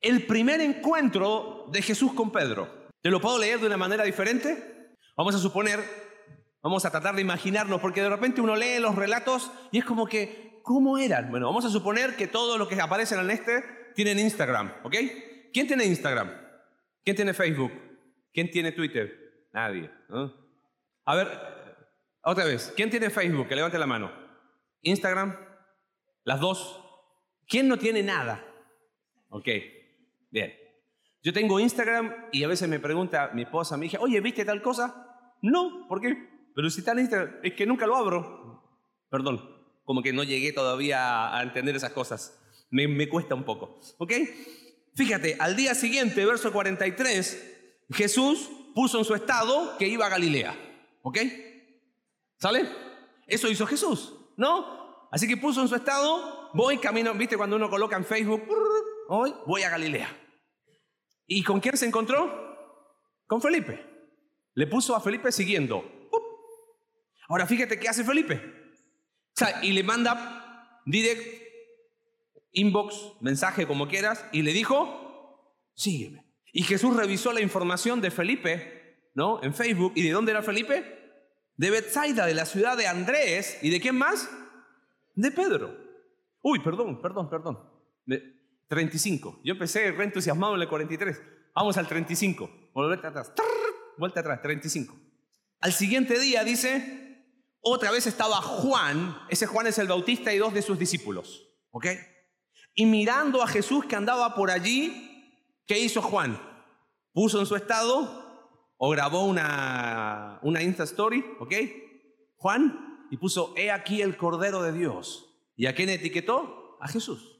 El 0.00 0.26
primer 0.26 0.60
encuentro 0.60 1.66
de 1.70 1.82
Jesús 1.82 2.12
con 2.12 2.30
Pedro. 2.30 2.88
¿Te 3.02 3.10
lo 3.10 3.20
puedo 3.20 3.38
leer 3.38 3.60
de 3.60 3.66
una 3.66 3.76
manera 3.76 4.04
diferente? 4.04 4.96
Vamos 5.16 5.34
a 5.34 5.38
suponer, 5.38 5.80
vamos 6.62 6.84
a 6.84 6.90
tratar 6.90 7.14
de 7.14 7.22
imaginarnos, 7.22 7.80
porque 7.80 8.02
de 8.02 8.10
repente 8.10 8.40
uno 8.40 8.56
lee 8.56 8.78
los 8.78 8.94
relatos 8.94 9.50
y 9.72 9.78
es 9.78 9.84
como 9.84 10.06
que, 10.06 10.60
¿cómo 10.62 10.98
eran? 10.98 11.30
Bueno, 11.30 11.46
vamos 11.46 11.64
a 11.64 11.70
suponer 11.70 12.16
que 12.16 12.26
todos 12.26 12.58
los 12.58 12.68
que 12.68 12.80
aparecen 12.80 13.20
en 13.20 13.30
este 13.30 13.64
tienen 13.94 14.18
Instagram, 14.18 14.72
¿ok? 14.84 14.94
¿Quién 15.52 15.66
tiene 15.66 15.84
Instagram? 15.84 16.30
¿Quién 17.04 17.16
tiene 17.16 17.34
Facebook? 17.34 17.72
¿Quién 18.32 18.50
tiene 18.50 18.72
Twitter? 18.72 19.48
Nadie. 19.52 19.90
A 21.04 21.16
ver, 21.16 21.28
otra 22.22 22.44
vez, 22.44 22.72
¿quién 22.76 22.90
tiene 22.90 23.10
Facebook? 23.10 23.48
Que 23.48 23.56
levante 23.56 23.78
la 23.78 23.86
mano. 23.86 24.12
¿Instagram? 24.82 25.36
¿Las 26.24 26.40
dos? 26.40 26.84
¿Quién 27.48 27.66
no 27.66 27.78
tiene 27.78 28.02
nada? 28.02 28.44
Ok, 29.30 29.48
bien. 30.30 30.54
Yo 31.22 31.32
tengo 31.32 31.60
Instagram 31.60 32.28
y 32.32 32.44
a 32.44 32.48
veces 32.48 32.68
me 32.68 32.78
pregunta 32.78 33.30
mi 33.34 33.42
esposa, 33.42 33.76
me 33.76 33.84
dice, 33.84 33.98
oye, 33.98 34.20
¿viste 34.20 34.44
tal 34.44 34.62
cosa? 34.62 35.34
No, 35.42 35.86
¿por 35.88 36.00
qué? 36.00 36.39
Pero 36.60 36.68
si 36.68 36.84
en 36.86 36.98
Instagram, 36.98 37.36
es 37.42 37.54
que 37.54 37.64
nunca 37.64 37.86
lo 37.86 37.96
abro. 37.96 38.62
Perdón, 39.08 39.40
como 39.82 40.02
que 40.02 40.12
no 40.12 40.24
llegué 40.24 40.52
todavía 40.52 41.34
a 41.34 41.42
entender 41.42 41.74
esas 41.74 41.92
cosas. 41.92 42.38
Me, 42.68 42.86
me 42.86 43.08
cuesta 43.08 43.34
un 43.34 43.44
poco. 43.44 43.80
¿Ok? 43.96 44.12
Fíjate, 44.94 45.38
al 45.40 45.56
día 45.56 45.74
siguiente, 45.74 46.22
verso 46.26 46.52
43, 46.52 47.86
Jesús 47.92 48.50
puso 48.74 48.98
en 48.98 49.06
su 49.06 49.14
estado 49.14 49.78
que 49.78 49.88
iba 49.88 50.04
a 50.04 50.10
Galilea. 50.10 50.54
¿Ok? 51.00 51.16
¿Sale? 52.36 52.68
Eso 53.26 53.48
hizo 53.48 53.66
Jesús, 53.66 54.12
¿no? 54.36 55.08
Así 55.10 55.26
que 55.26 55.38
puso 55.38 55.62
en 55.62 55.68
su 55.68 55.76
estado, 55.76 56.50
voy 56.52 56.76
camino, 56.76 57.14
¿viste 57.14 57.38
cuando 57.38 57.56
uno 57.56 57.70
coloca 57.70 57.96
en 57.96 58.04
Facebook? 58.04 58.42
Hoy 59.08 59.34
voy 59.46 59.62
a 59.62 59.70
Galilea. 59.70 60.14
¿Y 61.26 61.42
con 61.42 61.58
quién 61.58 61.78
se 61.78 61.86
encontró? 61.86 62.30
Con 63.26 63.40
Felipe. 63.40 63.82
Le 64.52 64.66
puso 64.66 64.94
a 64.94 65.00
Felipe 65.00 65.32
siguiendo. 65.32 65.99
Ahora 67.30 67.46
fíjate 67.46 67.78
qué 67.78 67.88
hace 67.88 68.02
Felipe. 68.02 68.34
O 68.34 69.36
sea, 69.36 69.64
y 69.64 69.72
le 69.72 69.84
manda 69.84 70.82
direct 70.84 71.22
inbox, 72.50 73.12
mensaje, 73.20 73.68
como 73.68 73.86
quieras, 73.86 74.26
y 74.32 74.42
le 74.42 74.52
dijo, 74.52 75.56
sígueme. 75.74 76.26
Y 76.52 76.64
Jesús 76.64 76.96
revisó 76.96 77.32
la 77.32 77.40
información 77.40 78.00
de 78.00 78.10
Felipe, 78.10 79.10
¿no? 79.14 79.40
En 79.44 79.54
Facebook. 79.54 79.92
¿Y 79.94 80.02
de 80.02 80.10
dónde 80.10 80.32
era 80.32 80.42
Felipe? 80.42 80.84
De 81.56 81.70
Bethsaida, 81.70 82.26
de 82.26 82.34
la 82.34 82.46
ciudad 82.46 82.76
de 82.76 82.88
Andrés. 82.88 83.60
¿Y 83.62 83.70
de 83.70 83.80
quién 83.80 83.96
más? 83.96 84.28
De 85.14 85.30
Pedro. 85.30 85.72
Uy, 86.42 86.58
perdón, 86.58 87.00
perdón, 87.00 87.30
perdón. 87.30 87.60
De 88.06 88.20
35. 88.66 89.40
Yo 89.44 89.52
empecé 89.52 89.92
re 89.92 90.02
entusiasmado 90.02 90.56
en 90.56 90.62
el 90.62 90.68
43. 90.68 91.22
Vamos 91.54 91.76
al 91.76 91.86
35. 91.86 92.70
Vuelta 92.74 93.06
atrás. 93.06 93.32
Vuelta 93.96 94.18
atrás, 94.18 94.42
35. 94.42 94.98
Al 95.60 95.72
siguiente 95.72 96.18
día 96.18 96.42
dice, 96.42 97.09
otra 97.60 97.90
vez 97.90 98.06
estaba 98.06 98.36
Juan, 98.36 99.18
ese 99.28 99.46
Juan 99.46 99.66
es 99.66 99.78
el 99.78 99.88
Bautista 99.88 100.32
y 100.32 100.38
dos 100.38 100.54
de 100.54 100.62
sus 100.62 100.78
discípulos. 100.78 101.46
¿Ok? 101.70 101.86
Y 102.74 102.86
mirando 102.86 103.42
a 103.42 103.46
Jesús 103.46 103.84
que 103.84 103.96
andaba 103.96 104.34
por 104.34 104.50
allí, 104.50 105.36
¿qué 105.66 105.78
hizo 105.78 106.00
Juan? 106.00 106.40
Puso 107.12 107.38
en 107.40 107.46
su 107.46 107.56
estado 107.56 108.30
o 108.76 108.90
grabó 108.90 109.26
una, 109.26 110.38
una 110.42 110.62
Insta 110.62 110.84
Story, 110.84 111.24
¿ok? 111.38 111.52
Juan, 112.36 113.06
y 113.10 113.18
puso, 113.18 113.52
he 113.56 113.70
aquí 113.70 114.00
el 114.00 114.16
Cordero 114.16 114.62
de 114.62 114.72
Dios. 114.72 115.26
¿Y 115.56 115.66
a 115.66 115.74
quién 115.74 115.90
etiquetó? 115.90 116.78
A 116.80 116.88
Jesús. 116.88 117.38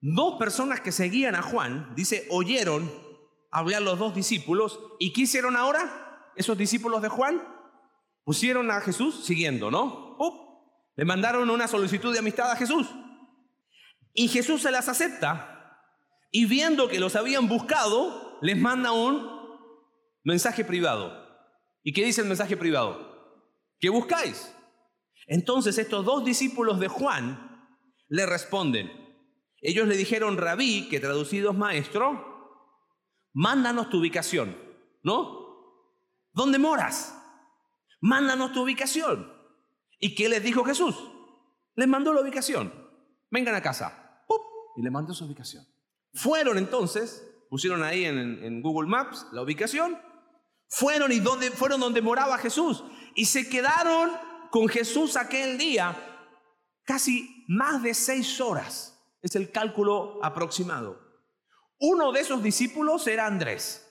Dos 0.00 0.38
personas 0.38 0.80
que 0.80 0.92
seguían 0.92 1.34
a 1.34 1.42
Juan, 1.42 1.92
dice, 1.94 2.26
oyeron 2.30 2.90
hablar 3.50 3.82
los 3.82 3.98
dos 3.98 4.14
discípulos. 4.14 4.80
¿Y 4.98 5.12
qué 5.12 5.22
hicieron 5.22 5.56
ahora? 5.56 6.32
Esos 6.36 6.56
discípulos 6.56 7.02
de 7.02 7.08
Juan 7.08 7.42
pusieron 8.26 8.72
a 8.72 8.80
Jesús 8.80 9.24
siguiendo, 9.24 9.70
¿no? 9.70 10.18
Le 10.96 11.04
mandaron 11.04 11.48
una 11.48 11.68
solicitud 11.68 12.12
de 12.12 12.18
amistad 12.18 12.50
a 12.50 12.56
Jesús. 12.56 12.88
Y 14.12 14.26
Jesús 14.26 14.62
se 14.62 14.72
las 14.72 14.88
acepta 14.88 15.80
y 16.32 16.46
viendo 16.46 16.88
que 16.88 16.98
los 16.98 17.14
habían 17.14 17.48
buscado, 17.48 18.38
les 18.42 18.58
manda 18.58 18.90
un 18.90 19.30
mensaje 20.24 20.64
privado. 20.64 21.24
¿Y 21.84 21.92
qué 21.92 22.04
dice 22.04 22.22
el 22.22 22.26
mensaje 22.26 22.56
privado? 22.56 23.46
¿Qué 23.78 23.90
buscáis? 23.90 24.52
Entonces 25.28 25.78
estos 25.78 26.04
dos 26.04 26.24
discípulos 26.24 26.80
de 26.80 26.88
Juan 26.88 27.68
le 28.08 28.26
responden. 28.26 28.90
Ellos 29.60 29.86
le 29.86 29.96
dijeron, 29.96 30.36
rabí, 30.36 30.88
que 30.88 30.98
traducido 30.98 31.52
es 31.52 31.56
maestro, 31.56 32.74
mándanos 33.34 33.88
tu 33.88 34.00
ubicación, 34.00 34.56
¿no? 35.04 35.46
¿Dónde 36.32 36.58
moras? 36.58 37.16
Mándanos 38.06 38.52
tu 38.52 38.62
ubicación. 38.62 39.32
¿Y 39.98 40.14
qué 40.14 40.28
les 40.28 40.40
dijo 40.40 40.64
Jesús? 40.64 40.94
Les 41.74 41.88
mandó 41.88 42.14
la 42.14 42.20
ubicación. 42.20 42.72
Vengan 43.32 43.56
a 43.56 43.60
casa 43.60 44.22
y 44.76 44.82
le 44.82 44.92
mandó 44.92 45.12
su 45.12 45.24
ubicación. 45.24 45.66
Fueron 46.14 46.56
entonces, 46.56 47.28
pusieron 47.50 47.82
ahí 47.82 48.04
en, 48.04 48.62
Google 48.62 48.88
Maps 48.88 49.26
la 49.32 49.42
ubicación, 49.42 50.00
fueron 50.68 51.10
y 51.10 51.18
donde, 51.18 51.50
fueron 51.50 51.80
donde 51.80 52.00
moraba 52.00 52.38
Jesús 52.38 52.84
y 53.16 53.24
se 53.24 53.48
quedaron 53.48 54.12
con 54.52 54.68
Jesús 54.68 55.16
aquel 55.16 55.58
día 55.58 55.96
casi 56.84 57.44
más 57.48 57.82
de 57.82 57.92
seis 57.92 58.40
horas. 58.40 59.02
Es 59.20 59.34
el 59.34 59.50
cálculo 59.50 60.20
aproximado. 60.22 61.00
Uno 61.80 62.12
de 62.12 62.20
esos 62.20 62.40
discípulos 62.40 63.04
era 63.08 63.26
Andrés. 63.26 63.84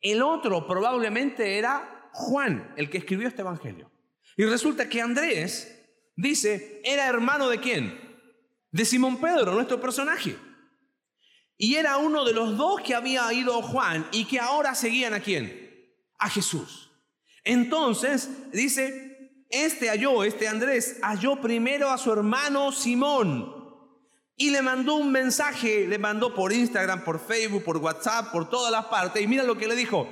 El 0.00 0.20
otro 0.20 0.66
probablemente 0.66 1.58
era 1.58 1.91
Juan, 2.12 2.72
el 2.76 2.90
que 2.90 2.98
escribió 2.98 3.28
este 3.28 3.42
evangelio. 3.42 3.90
Y 4.36 4.44
resulta 4.44 4.88
que 4.88 5.00
Andrés, 5.00 5.84
dice, 6.16 6.80
era 6.84 7.06
hermano 7.06 7.48
de 7.48 7.60
quién? 7.60 8.12
de 8.72 8.86
Simón 8.86 9.18
Pedro, 9.18 9.52
nuestro 9.52 9.80
personaje. 9.80 10.36
Y 11.56 11.76
era 11.76 11.98
uno 11.98 12.24
de 12.24 12.32
los 12.32 12.56
dos 12.56 12.80
que 12.80 12.94
había 12.94 13.32
ido 13.32 13.62
Juan 13.62 14.06
y 14.10 14.24
que 14.24 14.40
ahora 14.40 14.74
seguían 14.74 15.14
a 15.14 15.20
quién? 15.20 15.94
A 16.18 16.28
Jesús. 16.28 16.90
Entonces 17.44 18.50
dice, 18.50 19.44
este 19.50 19.88
halló, 19.88 20.24
este 20.24 20.48
Andrés, 20.48 20.98
halló 21.02 21.40
primero 21.40 21.90
a 21.90 21.98
su 21.98 22.10
hermano 22.10 22.72
Simón 22.72 23.60
y 24.36 24.50
le 24.50 24.62
mandó 24.62 24.94
un 24.94 25.12
mensaje, 25.12 25.86
le 25.86 25.98
mandó 25.98 26.34
por 26.34 26.52
Instagram, 26.52 27.04
por 27.04 27.20
Facebook, 27.20 27.62
por 27.62 27.76
WhatsApp, 27.76 28.32
por 28.32 28.48
todas 28.48 28.72
las 28.72 28.86
partes. 28.86 29.22
Y 29.22 29.26
mira 29.26 29.44
lo 29.44 29.58
que 29.58 29.68
le 29.68 29.76
dijo, 29.76 30.08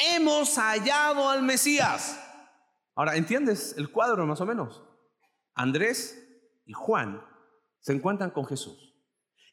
hemos 0.00 0.56
hallado 0.56 1.28
al 1.28 1.42
Mesías. 1.42 2.18
Ahora, 2.94 3.16
¿entiendes 3.16 3.74
el 3.76 3.90
cuadro 3.90 4.26
más 4.26 4.40
o 4.40 4.46
menos? 4.46 4.82
Andrés 5.54 6.26
y 6.66 6.72
Juan 6.72 7.22
se 7.80 7.92
encuentran 7.92 8.30
con 8.30 8.46
Jesús. 8.46 8.94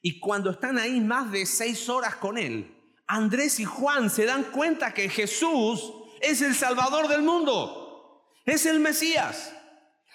Y 0.02 0.20
cuando 0.20 0.52
están 0.52 0.78
ahí 0.78 1.02
más 1.02 1.32
de 1.32 1.46
seis 1.46 1.90
horas 1.90 2.16
con 2.16 2.38
Él, 2.38 2.74
Andrés 3.08 3.60
y 3.60 3.66
Juan 3.66 4.10
se 4.10 4.26
dan 4.26 4.44
cuenta 4.46 4.94
que 4.94 5.10
Jesús 5.10 5.94
es 6.22 6.42
el 6.42 6.56
Salvador 6.56 7.08
del 7.08 7.22
mundo, 7.22 8.26
es 8.46 8.66
el 8.66 8.80
Mesías. 8.80 9.54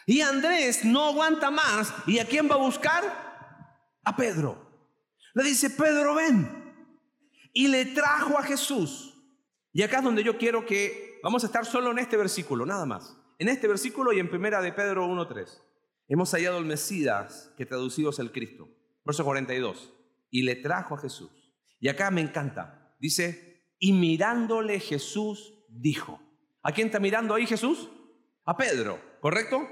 Y 0.07 0.21
Andrés 0.21 0.85
no 0.85 1.05
aguanta 1.05 1.51
más. 1.51 1.93
¿Y 2.07 2.19
a 2.19 2.27
quién 2.27 2.51
va 2.51 2.55
a 2.55 2.59
buscar? 2.59 3.05
A 4.05 4.17
Pedro. 4.17 4.91
Le 5.35 5.45
dice, 5.45 5.71
Pedro, 5.71 6.15
ven. 6.15 6.91
Y 7.53 7.69
le 7.69 7.87
trajo 7.87 8.39
a 8.39 8.43
Jesús. 8.43 9.12
Y 9.73 9.83
acá 9.83 9.99
es 9.99 10.05
donde 10.05 10.23
yo 10.23 10.37
quiero 10.37 10.67
que 10.67 11.19
vamos 11.23 11.43
a 11.45 11.47
estar 11.47 11.65
solo 11.65 11.91
en 11.91 11.99
este 11.99 12.17
versículo, 12.17 12.67
nada 12.67 12.87
más. 12.87 13.17
En 13.39 13.49
este 13.49 13.69
versículo 13.69 14.13
y 14.13 14.21
en 14.21 14.29
primera 14.29 14.61
de 14.61 14.73
Pedro 14.73 15.07
1.3. 15.07 15.49
Hemos 16.09 16.31
hallado 16.33 16.59
el 16.59 16.67
Mesías, 16.67 17.53
que 17.57 17.65
traducido 17.65 18.11
es 18.11 18.19
el 18.19 18.33
Cristo. 18.33 18.69
Verso 19.05 19.25
42. 19.25 19.93
Y 20.31 20.43
le 20.43 20.57
trajo 20.57 20.95
a 20.95 20.99
Jesús. 20.99 21.31
Y 21.81 21.89
acá 21.89 22.11
me 22.11 22.21
encanta. 22.21 22.95
Dice, 23.01 23.67
y 23.79 23.93
mirándole 23.93 24.79
Jesús 24.79 25.55
dijo. 25.69 26.21
¿A 26.63 26.73
quién 26.73 26.89
está 26.89 27.01
mirando 27.01 27.35
ahí 27.35 27.47
Jesús? 27.47 27.89
A 28.45 28.57
Pedro, 28.57 29.01
¿correcto? 29.21 29.69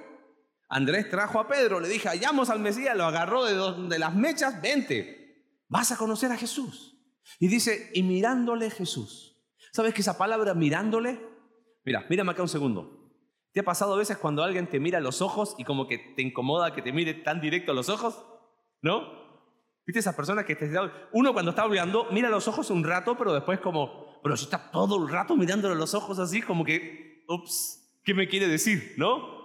Andrés 0.69 1.09
trajo 1.11 1.41
a 1.41 1.49
Pedro, 1.49 1.81
le 1.81 1.89
dije, 1.89 2.09
hallamos 2.09 2.49
al 2.49 2.61
Mesías, 2.61 2.97
lo 2.97 3.05
agarró 3.05 3.45
de, 3.45 3.55
donde 3.55 3.99
las 3.99 4.15
mechas, 4.15 4.63
vente, 4.63 5.65
vas 5.69 5.93
a 5.93 5.97
conocer 5.97 6.31
a 6.33 6.37
Jesús. 6.37 6.97
Y 7.39 7.49
dice, 7.49 7.91
y 7.93 8.03
mirándole 8.03 8.71
Jesús. 8.71 9.30
¿Sabes 9.73 9.95
que 9.95 10.01
esa 10.01 10.19
palabra 10.19 10.55
mirándole? 10.55 11.21
Mira, 11.85 12.07
mírame 12.09 12.33
acá 12.33 12.43
un 12.43 12.49
segundo. 12.49 13.01
¿Te 13.53 13.61
ha 13.61 13.65
pasado 13.65 13.95
a 13.95 13.99
veces 13.99 14.17
cuando 14.19 14.43
alguien 14.43 14.69
te 14.69 14.79
mira 14.79 14.99
a 14.99 15.01
los 15.01 15.23
ojos 15.23 15.55
y 15.59 15.65
como 15.65 15.89
que 15.89 15.99
te 15.99 16.23
incomoda 16.23 16.73
que 16.73 16.83
te 16.83 16.93
mire 16.93 17.15
tan 17.15 17.41
directo 17.41 17.73
a 17.73 17.75
los 17.75 17.89
ojos? 17.89 18.25
¿No? 18.83 19.21
¿Viste 19.87 19.99
esas 19.99 20.15
personas 20.15 20.45
que 20.45 20.55
te... 20.55 20.71
Uno 21.13 21.33
cuando 21.33 21.51
está 21.51 21.63
hablando 21.63 22.07
mira 22.13 22.29
a 22.29 22.31
los 22.31 22.47
ojos 22.47 22.71
un 22.71 22.85
rato, 22.85 23.17
pero 23.17 23.33
después 23.33 23.59
como, 23.61 24.21
pero 24.23 24.37
si 24.37 24.45
está 24.45 24.71
todo 24.71 25.03
el 25.03 25.11
rato 25.11 25.37
mirándole 25.37 25.75
a 25.75 25.79
los 25.79 25.95
ojos 25.95 26.19
así, 26.19 26.43
como 26.43 26.65
que, 26.65 27.25
ups, 27.29 28.01
¿qué 28.05 28.15
me 28.15 28.29
quiere 28.29 28.47
decir? 28.47 28.95
¿No? 28.97 29.41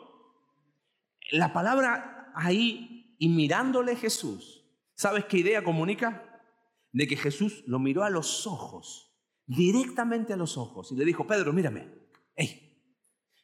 La 1.32 1.52
palabra 1.52 2.32
ahí 2.36 3.16
y 3.18 3.30
mirándole 3.30 3.96
Jesús, 3.96 4.64
¿sabes 4.94 5.26
qué 5.26 5.38
idea 5.38 5.64
comunica? 5.64 6.44
De 6.92 7.08
que 7.08 7.18
Jesús 7.18 7.64
lo 7.66 7.80
miró 7.80 8.04
a 8.04 8.10
los 8.10 8.46
ojos, 8.46 9.05
directamente 9.46 10.34
a 10.34 10.38
los 10.38 10.58
ojos, 10.58 10.92
y 10.92 10.96
le 10.96 11.06
dijo, 11.06 11.28
Pedro, 11.28 11.54
mírame, 11.54 12.06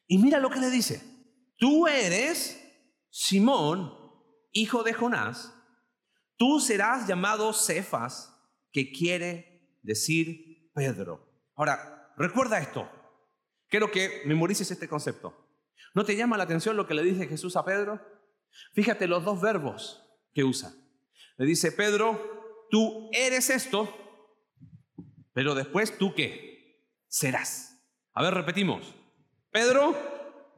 y 0.07 0.17
mira 0.17 0.39
lo 0.39 0.49
que 0.49 0.59
le 0.59 0.69
dice, 0.69 1.01
tú 1.57 1.87
eres 1.87 2.61
Simón, 3.09 3.93
hijo 4.51 4.83
de 4.83 4.93
Jonás, 4.93 5.53
tú 6.35 6.59
serás 6.59 7.07
llamado 7.07 7.53
Cefas, 7.53 8.37
que 8.71 8.91
quiere 8.91 9.77
decir 9.81 10.71
Pedro. 10.73 11.29
Ahora, 11.55 12.13
recuerda 12.17 12.59
esto, 12.59 12.89
quiero 13.69 13.91
que 13.91 14.21
memorices 14.25 14.69
este 14.71 14.87
concepto. 14.87 15.47
¿No 15.93 16.05
te 16.05 16.15
llama 16.15 16.37
la 16.37 16.43
atención 16.43 16.77
lo 16.77 16.87
que 16.87 16.93
le 16.93 17.03
dice 17.03 17.27
Jesús 17.27 17.55
a 17.55 17.65
Pedro? 17.65 17.99
Fíjate 18.73 19.07
los 19.07 19.23
dos 19.23 19.41
verbos 19.41 20.03
que 20.33 20.43
usa. 20.43 20.73
Le 21.37 21.45
dice, 21.45 21.71
Pedro, 21.71 22.67
tú 22.69 23.09
eres 23.13 23.49
esto, 23.49 23.93
pero 25.41 25.55
después 25.55 25.97
tú 25.97 26.13
qué? 26.13 26.85
Serás. 27.07 27.75
A 28.13 28.21
ver, 28.21 28.31
repetimos. 28.31 28.93
Pedro, 29.49 29.95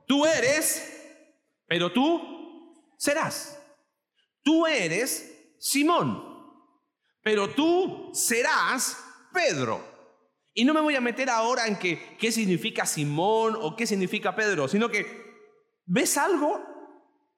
tú 0.06 0.26
eres, 0.26 1.24
pero 1.66 1.94
tú 1.94 2.92
serás. 2.98 3.64
Tú 4.42 4.68
eres 4.68 5.56
Simón, 5.58 6.22
pero 7.24 7.50
tú 7.52 8.10
serás 8.12 9.02
Pedro. 9.32 9.82
Y 10.54 10.66
no 10.66 10.74
me 10.74 10.82
voy 10.82 10.98
a 10.98 11.02
meter 11.02 11.30
ahora 11.30 11.66
en 11.66 11.80
que, 11.80 12.18
qué 12.20 12.30
significa 12.30 12.86
Simón 12.86 13.58
o 13.58 13.78
qué 13.78 13.88
significa 13.88 14.36
Pedro, 14.36 14.68
sino 14.68 14.90
que, 14.90 15.06
¿ves 15.86 16.18
algo? 16.18 16.62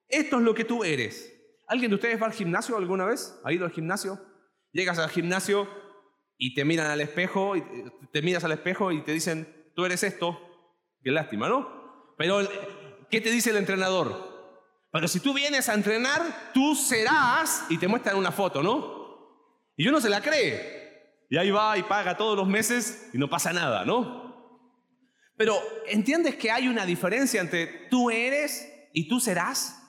Esto 0.08 0.38
es 0.38 0.42
lo 0.42 0.52
que 0.52 0.64
tú 0.64 0.82
eres. 0.82 1.32
¿Alguien 1.68 1.92
de 1.92 1.94
ustedes 1.94 2.20
va 2.20 2.26
al 2.26 2.32
gimnasio 2.32 2.76
alguna 2.76 3.04
vez? 3.04 3.38
¿Ha 3.44 3.52
ido 3.52 3.64
al 3.64 3.70
gimnasio? 3.70 4.20
Llegas 4.72 4.98
al 4.98 5.10
gimnasio 5.10 5.85
y 6.38 6.54
te 6.54 6.64
miran 6.64 6.90
al 6.90 7.00
espejo, 7.00 7.56
y 7.56 7.64
te 8.12 8.22
miras 8.22 8.44
al 8.44 8.52
espejo 8.52 8.92
y 8.92 9.02
te 9.02 9.12
dicen, 9.12 9.70
tú 9.74 9.84
eres 9.84 10.02
esto. 10.02 10.40
Qué 11.02 11.10
lástima, 11.10 11.48
¿no? 11.48 12.14
Pero, 12.18 12.40
¿qué 13.10 13.20
te 13.20 13.30
dice 13.30 13.50
el 13.50 13.56
entrenador? 13.56 14.36
Pero 14.90 15.08
si 15.08 15.20
tú 15.20 15.34
vienes 15.34 15.68
a 15.68 15.74
entrenar, 15.74 16.52
tú 16.52 16.74
serás, 16.74 17.64
y 17.68 17.78
te 17.78 17.88
muestran 17.88 18.16
una 18.16 18.32
foto, 18.32 18.62
¿no? 18.62 18.96
Y 19.76 19.86
uno 19.88 20.00
se 20.00 20.08
la 20.08 20.20
cree. 20.20 21.24
Y 21.28 21.36
ahí 21.36 21.50
va 21.50 21.76
y 21.76 21.82
paga 21.82 22.16
todos 22.16 22.36
los 22.36 22.48
meses 22.48 23.10
y 23.12 23.18
no 23.18 23.28
pasa 23.28 23.52
nada, 23.52 23.84
¿no? 23.84 24.26
Pero 25.36 25.60
¿entiendes 25.86 26.36
que 26.36 26.50
hay 26.50 26.68
una 26.68 26.86
diferencia 26.86 27.40
entre 27.40 27.88
tú 27.90 28.10
eres 28.10 28.66
y 28.94 29.06
tú 29.08 29.20
serás? 29.20 29.82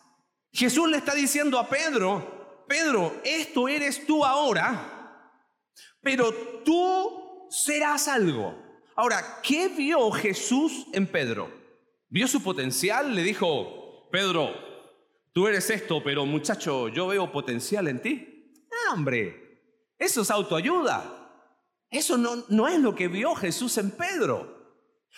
Jesús 0.51 0.89
le 0.89 0.97
está 0.97 1.13
diciendo 1.13 1.57
a 1.59 1.69
Pedro, 1.69 2.65
Pedro, 2.67 3.21
esto 3.23 3.67
eres 3.67 4.05
tú 4.05 4.25
ahora, 4.25 4.96
pero 6.01 6.33
tú 6.63 7.47
serás 7.49 8.07
algo. 8.07 8.55
Ahora, 8.95 9.41
¿qué 9.43 9.67
vio 9.69 10.11
Jesús 10.11 10.87
en 10.93 11.07
Pedro? 11.07 11.51
¿Vio 12.09 12.27
su 12.27 12.41
potencial? 12.41 13.13
Le 13.13 13.21
dijo, 13.21 14.09
Pedro, 14.11 14.53
tú 15.33 15.47
eres 15.47 15.69
esto, 15.69 16.01
pero 16.03 16.25
muchacho, 16.25 16.87
yo 16.89 17.07
veo 17.07 17.31
potencial 17.31 17.87
en 17.87 18.01
ti. 18.01 18.53
Ah, 18.71 18.93
hombre, 18.93 19.93
eso 19.97 20.21
es 20.21 20.31
autoayuda. 20.31 21.13
Eso 21.89 22.17
no, 22.17 22.43
no 22.49 22.67
es 22.67 22.79
lo 22.79 22.95
que 22.95 23.07
vio 23.07 23.35
Jesús 23.35 23.77
en 23.77 23.91
Pedro. 23.91 24.57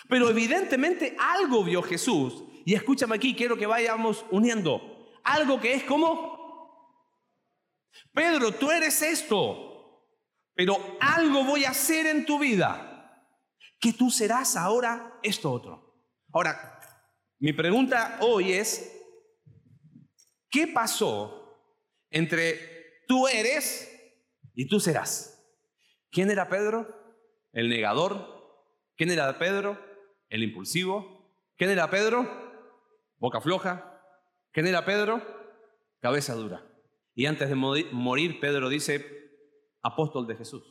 Pero 0.07 0.29
evidentemente 0.29 1.15
algo 1.19 1.63
vio 1.63 1.81
Jesús. 1.81 2.43
Y 2.65 2.73
escúchame 2.73 3.15
aquí, 3.15 3.35
quiero 3.35 3.57
que 3.57 3.65
vayamos 3.65 4.25
uniendo. 4.31 4.81
Algo 5.23 5.59
que 5.59 5.73
es 5.73 5.83
como, 5.83 6.39
Pedro, 8.13 8.51
tú 8.53 8.71
eres 8.71 9.01
esto, 9.01 9.68
pero 10.59 10.97
algo 10.99 11.45
voy 11.45 11.63
a 11.63 11.69
hacer 11.69 12.05
en 12.05 12.25
tu 12.25 12.37
vida, 12.37 13.25
que 13.79 13.93
tú 13.93 14.09
serás 14.09 14.57
ahora 14.57 15.17
esto 15.23 15.53
otro. 15.53 16.03
Ahora, 16.33 16.81
mi 17.39 17.53
pregunta 17.53 18.17
hoy 18.19 18.51
es, 18.51 18.93
¿qué 20.49 20.67
pasó 20.67 21.63
entre 22.09 23.05
tú 23.07 23.29
eres 23.29 23.89
y 24.53 24.67
tú 24.67 24.81
serás? 24.81 25.41
¿Quién 26.11 26.29
era 26.29 26.49
Pedro? 26.49 26.93
El 27.53 27.69
negador. 27.69 28.67
¿Quién 28.97 29.11
era 29.11 29.39
Pedro? 29.39 29.79
El 30.27 30.43
impulsivo. 30.43 31.33
¿Quién 31.55 31.69
era 31.69 31.89
Pedro? 31.89 32.27
Boca 33.15 33.39
floja. 33.39 34.03
¿Quién 34.51 34.67
era 34.67 34.83
Pedro? 34.83 35.25
Cabeza 36.01 36.33
dura. 36.33 36.69
Y 37.15 37.27
antes 37.27 37.47
de 37.47 37.55
morir, 37.55 38.41
Pedro 38.41 38.67
dice, 38.67 39.18
apóstol 39.81 40.27
de 40.27 40.35
Jesús. 40.35 40.63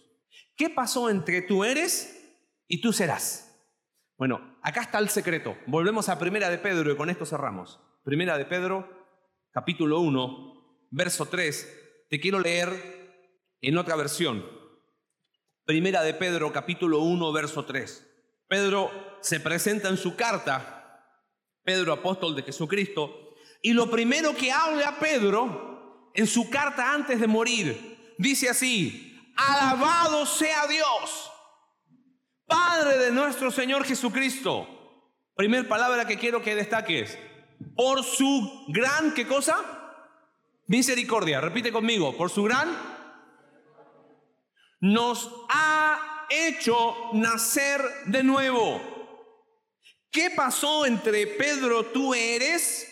¿Qué 0.56 0.70
pasó 0.70 1.10
entre 1.10 1.42
tú 1.42 1.64
eres 1.64 2.36
y 2.66 2.80
tú 2.80 2.92
serás? 2.92 3.44
Bueno, 4.16 4.58
acá 4.62 4.82
está 4.82 4.98
el 4.98 5.08
secreto. 5.08 5.56
Volvemos 5.66 6.08
a 6.08 6.18
Primera 6.18 6.50
de 6.50 6.58
Pedro 6.58 6.92
y 6.92 6.96
con 6.96 7.08
esto 7.08 7.24
cerramos. 7.24 7.80
Primera 8.04 8.36
de 8.36 8.44
Pedro, 8.44 8.88
capítulo 9.52 10.00
1, 10.00 10.88
verso 10.90 11.26
3. 11.26 12.06
Te 12.10 12.20
quiero 12.20 12.40
leer 12.40 12.98
en 13.60 13.78
otra 13.78 13.96
versión. 13.96 14.44
Primera 15.64 16.02
de 16.02 16.14
Pedro, 16.14 16.52
capítulo 16.52 17.00
1, 17.00 17.32
verso 17.32 17.64
3. 17.64 18.06
Pedro 18.48 18.90
se 19.20 19.40
presenta 19.40 19.88
en 19.88 19.98
su 19.98 20.16
carta, 20.16 21.04
Pedro 21.62 21.92
apóstol 21.92 22.34
de 22.34 22.42
Jesucristo, 22.42 23.34
y 23.62 23.72
lo 23.72 23.90
primero 23.90 24.34
que 24.34 24.50
habla 24.50 24.98
Pedro 24.98 26.10
en 26.14 26.26
su 26.26 26.48
carta 26.48 26.94
antes 26.94 27.20
de 27.20 27.26
morir, 27.26 27.97
dice 28.18 28.50
así, 28.50 29.32
alabado 29.36 30.26
sea 30.26 30.66
Dios, 30.66 31.32
Padre 32.46 32.98
de 32.98 33.10
nuestro 33.10 33.50
Señor 33.50 33.84
Jesucristo. 33.84 34.74
Primer 35.34 35.68
palabra 35.68 36.06
que 36.06 36.18
quiero 36.18 36.42
que 36.42 36.54
destaques, 36.54 37.16
por 37.74 38.04
su 38.04 38.66
gran, 38.68 39.14
¿qué 39.14 39.26
cosa? 39.26 39.56
Misericordia, 40.66 41.40
repite 41.40 41.72
conmigo, 41.72 42.16
por 42.16 42.28
su 42.28 42.42
gran 42.42 42.98
nos 44.80 45.30
ha 45.48 46.26
hecho 46.30 47.10
nacer 47.14 47.82
de 48.06 48.22
nuevo. 48.22 48.80
¿Qué 50.10 50.30
pasó 50.30 50.86
entre 50.86 51.26
Pedro, 51.26 51.86
tú 51.86 52.14
eres, 52.14 52.88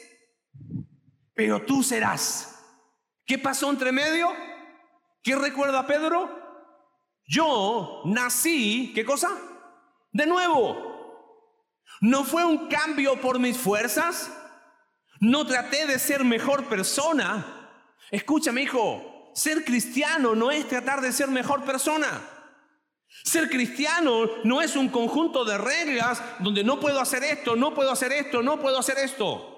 pero 1.34 1.62
tú 1.62 1.82
serás? 1.82 2.58
¿Qué 3.24 3.38
pasó 3.38 3.70
entre 3.70 3.92
medio? 3.92 4.28
¿Qué 5.26 5.34
recuerda 5.34 5.84
Pedro? 5.88 6.30
Yo 7.26 8.02
nací, 8.04 8.92
¿qué 8.94 9.04
cosa? 9.04 9.28
De 10.12 10.24
nuevo. 10.24 11.82
No 12.00 12.22
fue 12.22 12.44
un 12.44 12.68
cambio 12.68 13.20
por 13.20 13.40
mis 13.40 13.58
fuerzas. 13.58 14.30
No 15.18 15.44
traté 15.44 15.84
de 15.84 15.98
ser 15.98 16.22
mejor 16.22 16.66
persona. 16.66 17.44
Escúchame, 18.12 18.62
hijo, 18.62 19.32
ser 19.34 19.64
cristiano 19.64 20.36
no 20.36 20.52
es 20.52 20.68
tratar 20.68 21.00
de 21.00 21.10
ser 21.10 21.26
mejor 21.26 21.64
persona. 21.64 22.20
Ser 23.24 23.50
cristiano 23.50 24.30
no 24.44 24.62
es 24.62 24.76
un 24.76 24.88
conjunto 24.90 25.44
de 25.44 25.58
reglas 25.58 26.22
donde 26.38 26.62
no 26.62 26.78
puedo 26.78 27.00
hacer 27.00 27.24
esto, 27.24 27.56
no 27.56 27.74
puedo 27.74 27.90
hacer 27.90 28.12
esto, 28.12 28.42
no 28.44 28.60
puedo 28.60 28.78
hacer 28.78 28.98
esto. 28.98 29.55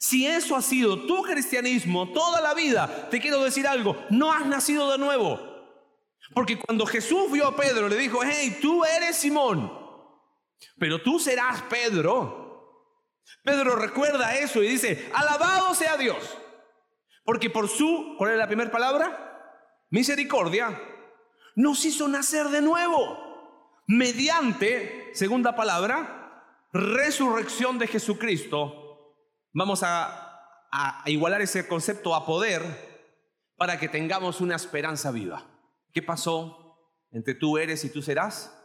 Si 0.00 0.26
eso 0.26 0.56
ha 0.56 0.62
sido 0.62 1.06
tu 1.06 1.22
cristianismo 1.22 2.10
toda 2.12 2.40
la 2.40 2.54
vida, 2.54 3.08
te 3.10 3.20
quiero 3.20 3.44
decir 3.44 3.68
algo, 3.68 3.96
no 4.10 4.32
has 4.32 4.46
nacido 4.46 4.90
de 4.90 4.98
nuevo. 4.98 5.38
Porque 6.34 6.58
cuando 6.58 6.86
Jesús 6.86 7.30
vio 7.30 7.46
a 7.46 7.54
Pedro, 7.54 7.88
le 7.88 7.96
dijo, 7.96 8.20
hey, 8.24 8.58
tú 8.60 8.84
eres 8.84 9.16
Simón, 9.16 9.70
pero 10.78 11.02
tú 11.02 11.20
serás 11.20 11.62
Pedro. 11.62 12.40
Pedro 13.44 13.76
recuerda 13.76 14.36
eso 14.36 14.62
y 14.62 14.68
dice, 14.68 15.10
alabado 15.14 15.74
sea 15.74 15.96
Dios 15.96 16.16
porque 17.30 17.48
por 17.48 17.68
su, 17.68 18.16
¿cuál 18.18 18.32
es 18.32 18.38
la 18.38 18.48
primera 18.48 18.72
palabra? 18.72 19.86
Misericordia, 19.90 20.80
nos 21.54 21.84
hizo 21.84 22.08
nacer 22.08 22.48
de 22.48 22.60
nuevo. 22.60 23.82
Mediante, 23.86 25.10
segunda 25.14 25.54
palabra, 25.54 26.44
resurrección 26.72 27.78
de 27.78 27.86
Jesucristo. 27.86 28.79
Vamos 29.52 29.82
a 29.82 31.02
igualar 31.06 31.42
ese 31.42 31.66
concepto 31.66 32.14
a 32.14 32.24
poder 32.24 32.62
para 33.56 33.78
que 33.78 33.88
tengamos 33.88 34.40
una 34.40 34.56
esperanza 34.56 35.10
viva. 35.10 35.44
¿Qué 35.92 36.02
pasó 36.02 36.78
entre 37.10 37.34
tú 37.34 37.58
eres 37.58 37.84
y 37.84 37.90
tú 37.90 38.00
serás? 38.00 38.56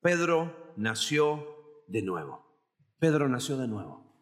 Pedro 0.00 0.74
nació 0.76 1.46
de 1.86 2.02
nuevo. 2.02 2.44
Pedro 2.98 3.28
nació 3.28 3.56
de 3.56 3.68
nuevo. 3.68 4.12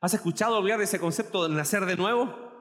¿Has 0.00 0.14
escuchado 0.14 0.56
hablar 0.56 0.78
de 0.78 0.84
ese 0.84 1.00
concepto 1.00 1.48
de 1.48 1.54
nacer 1.54 1.86
de 1.86 1.96
nuevo? 1.96 2.52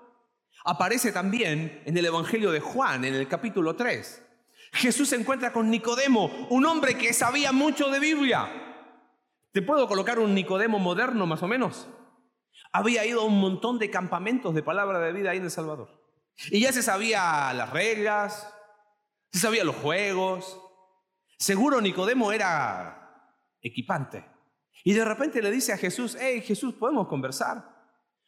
Aparece 0.65 1.11
también 1.11 1.83
en 1.85 1.97
el 1.97 2.05
Evangelio 2.05 2.51
de 2.51 2.61
Juan, 2.61 3.03
en 3.03 3.13
el 3.15 3.27
capítulo 3.27 3.75
3. 3.75 4.23
Jesús 4.71 5.09
se 5.09 5.17
encuentra 5.17 5.51
con 5.51 5.69
Nicodemo, 5.69 6.47
un 6.49 6.65
hombre 6.65 6.97
que 6.97 7.13
sabía 7.13 7.51
mucho 7.51 7.89
de 7.89 7.99
Biblia. 7.99 8.49
¿Te 9.51 9.61
puedo 9.61 9.87
colocar 9.87 10.19
un 10.19 10.33
Nicodemo 10.33 10.79
moderno 10.79 11.27
más 11.27 11.43
o 11.43 11.47
menos? 11.47 11.87
Había 12.73 13.05
ido 13.05 13.21
a 13.21 13.25
un 13.25 13.39
montón 13.39 13.77
de 13.77 13.91
campamentos 13.91 14.55
de 14.55 14.63
palabra 14.63 14.99
de 14.99 15.13
vida 15.13 15.29
ahí 15.29 15.37
en 15.37 15.43
El 15.43 15.51
Salvador. 15.51 16.03
Y 16.49 16.59
ya 16.59 16.73
se 16.73 16.81
sabía 16.81 17.53
las 17.53 17.69
reglas, 17.69 18.51
se 19.31 19.39
sabía 19.39 19.63
los 19.63 19.75
juegos. 19.75 20.59
Seguro 21.37 21.79
Nicodemo 21.79 22.31
era 22.31 23.29
equipante. 23.61 24.25
Y 24.83 24.93
de 24.93 25.05
repente 25.05 25.41
le 25.41 25.51
dice 25.51 25.71
a 25.71 25.77
Jesús, 25.77 26.17
hey 26.19 26.41
Jesús, 26.41 26.73
¿podemos 26.73 27.07
conversar? 27.07 27.63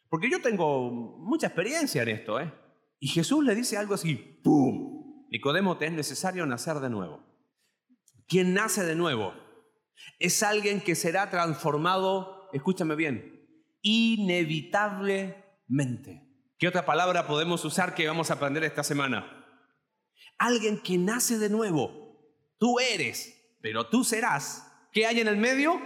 Porque 0.08 0.30
yo 0.30 0.40
tengo 0.40 0.90
mucha 0.90 1.48
experiencia 1.48 2.02
en 2.02 2.08
esto, 2.08 2.40
¿eh? 2.40 2.52
Y 3.00 3.08
Jesús 3.08 3.44
le 3.44 3.54
dice 3.54 3.76
algo 3.76 3.94
así, 3.94 4.14
¡pum! 4.14 5.26
Nicodemo, 5.28 5.76
te 5.76 5.86
es 5.86 5.92
necesario 5.92 6.46
nacer 6.46 6.76
de 6.76 6.88
nuevo. 6.88 7.20
Quien 8.28 8.54
nace 8.54 8.84
de 8.84 8.94
nuevo 8.94 9.34
es 10.20 10.42
alguien 10.42 10.80
que 10.80 10.94
será 10.94 11.30
transformado, 11.30 12.48
escúchame 12.52 12.94
bien, 12.94 13.35
inevitablemente. 13.86 16.26
¿Qué 16.58 16.66
otra 16.66 16.84
palabra 16.84 17.28
podemos 17.28 17.64
usar 17.64 17.94
que 17.94 18.08
vamos 18.08 18.30
a 18.30 18.34
aprender 18.34 18.64
esta 18.64 18.82
semana? 18.82 19.46
Alguien 20.38 20.82
que 20.82 20.98
nace 20.98 21.38
de 21.38 21.48
nuevo. 21.48 22.18
Tú 22.58 22.80
eres, 22.80 23.32
pero 23.62 23.88
tú 23.88 24.02
serás. 24.02 24.66
¿Qué 24.92 25.06
hay 25.06 25.20
en 25.20 25.28
el 25.28 25.36
medio? 25.36 25.80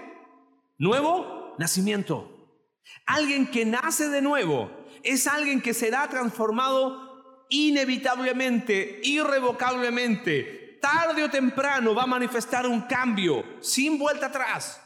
Nuevo 0.79 1.55
nacimiento. 1.59 2.65
Alguien 3.05 3.51
que 3.51 3.67
nace 3.67 4.09
de 4.09 4.23
nuevo 4.23 4.71
es 5.03 5.27
alguien 5.27 5.61
que 5.61 5.75
será 5.75 6.09
transformado 6.09 7.45
inevitablemente, 7.51 9.01
irrevocablemente. 9.03 10.79
Tarde 10.81 11.25
o 11.25 11.29
temprano 11.29 11.95
va 11.95 12.05
a 12.05 12.07
manifestar 12.07 12.67
un 12.67 12.81
cambio 12.83 13.45
sin 13.61 13.99
vuelta 13.99 14.27
atrás. 14.27 14.81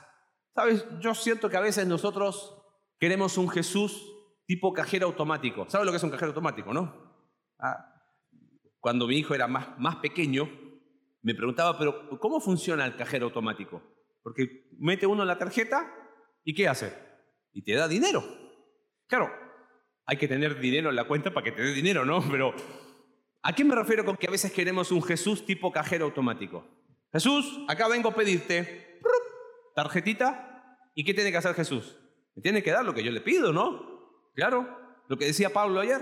Sabes, 0.52 0.84
yo 1.00 1.14
siento 1.14 1.48
que 1.48 1.56
a 1.56 1.60
veces 1.60 1.86
nosotros 1.86 2.63
queremos 3.04 3.36
un 3.36 3.50
Jesús 3.50 4.10
tipo 4.46 4.72
cajero 4.72 5.06
automático. 5.06 5.68
¿Sabes 5.68 5.84
lo 5.84 5.92
que 5.92 5.98
es 5.98 6.02
un 6.02 6.08
cajero 6.08 6.28
automático, 6.28 6.72
no? 6.72 7.28
Ah, 7.58 7.76
cuando 8.80 9.06
mi 9.06 9.18
hijo 9.18 9.34
era 9.34 9.46
más, 9.46 9.78
más 9.78 9.96
pequeño, 9.96 10.48
me 11.20 11.34
preguntaba, 11.34 11.76
pero 11.76 12.18
¿cómo 12.18 12.40
funciona 12.40 12.86
el 12.86 12.96
cajero 12.96 13.26
automático? 13.26 13.82
Porque 14.22 14.70
mete 14.78 15.06
uno 15.06 15.22
la 15.26 15.36
tarjeta 15.36 15.92
y 16.44 16.54
¿qué 16.54 16.66
hace? 16.66 16.96
y 17.52 17.62
te 17.62 17.74
da 17.74 17.88
dinero. 17.88 18.24
Claro, 19.06 19.30
hay 20.06 20.16
que 20.16 20.26
tener 20.26 20.58
dinero 20.58 20.88
en 20.88 20.96
la 20.96 21.04
cuenta 21.04 21.34
para 21.34 21.44
que 21.44 21.52
te 21.52 21.60
dé 21.60 21.74
dinero, 21.74 22.06
¿no? 22.06 22.24
Pero 22.30 22.54
¿a 23.42 23.54
qué 23.54 23.64
me 23.64 23.74
refiero 23.74 24.06
con 24.06 24.16
que 24.16 24.28
a 24.28 24.30
veces 24.30 24.50
queremos 24.50 24.90
un 24.90 25.02
Jesús 25.02 25.44
tipo 25.44 25.70
cajero 25.70 26.06
automático? 26.06 26.66
Jesús, 27.12 27.60
acá 27.68 27.86
vengo 27.86 28.08
a 28.08 28.14
pedirte 28.14 28.98
tarjetita. 29.74 30.78
¿Y 30.94 31.04
qué 31.04 31.12
tiene 31.12 31.30
que 31.30 31.36
hacer 31.36 31.54
Jesús? 31.54 31.98
Me 32.34 32.42
tiene 32.42 32.62
que 32.62 32.70
dar 32.70 32.84
lo 32.84 32.94
que 32.94 33.02
yo 33.02 33.10
le 33.10 33.20
pido, 33.20 33.52
¿no? 33.52 34.30
Claro, 34.34 34.68
lo 35.08 35.16
que 35.16 35.26
decía 35.26 35.52
Pablo 35.52 35.80
ayer. 35.80 36.00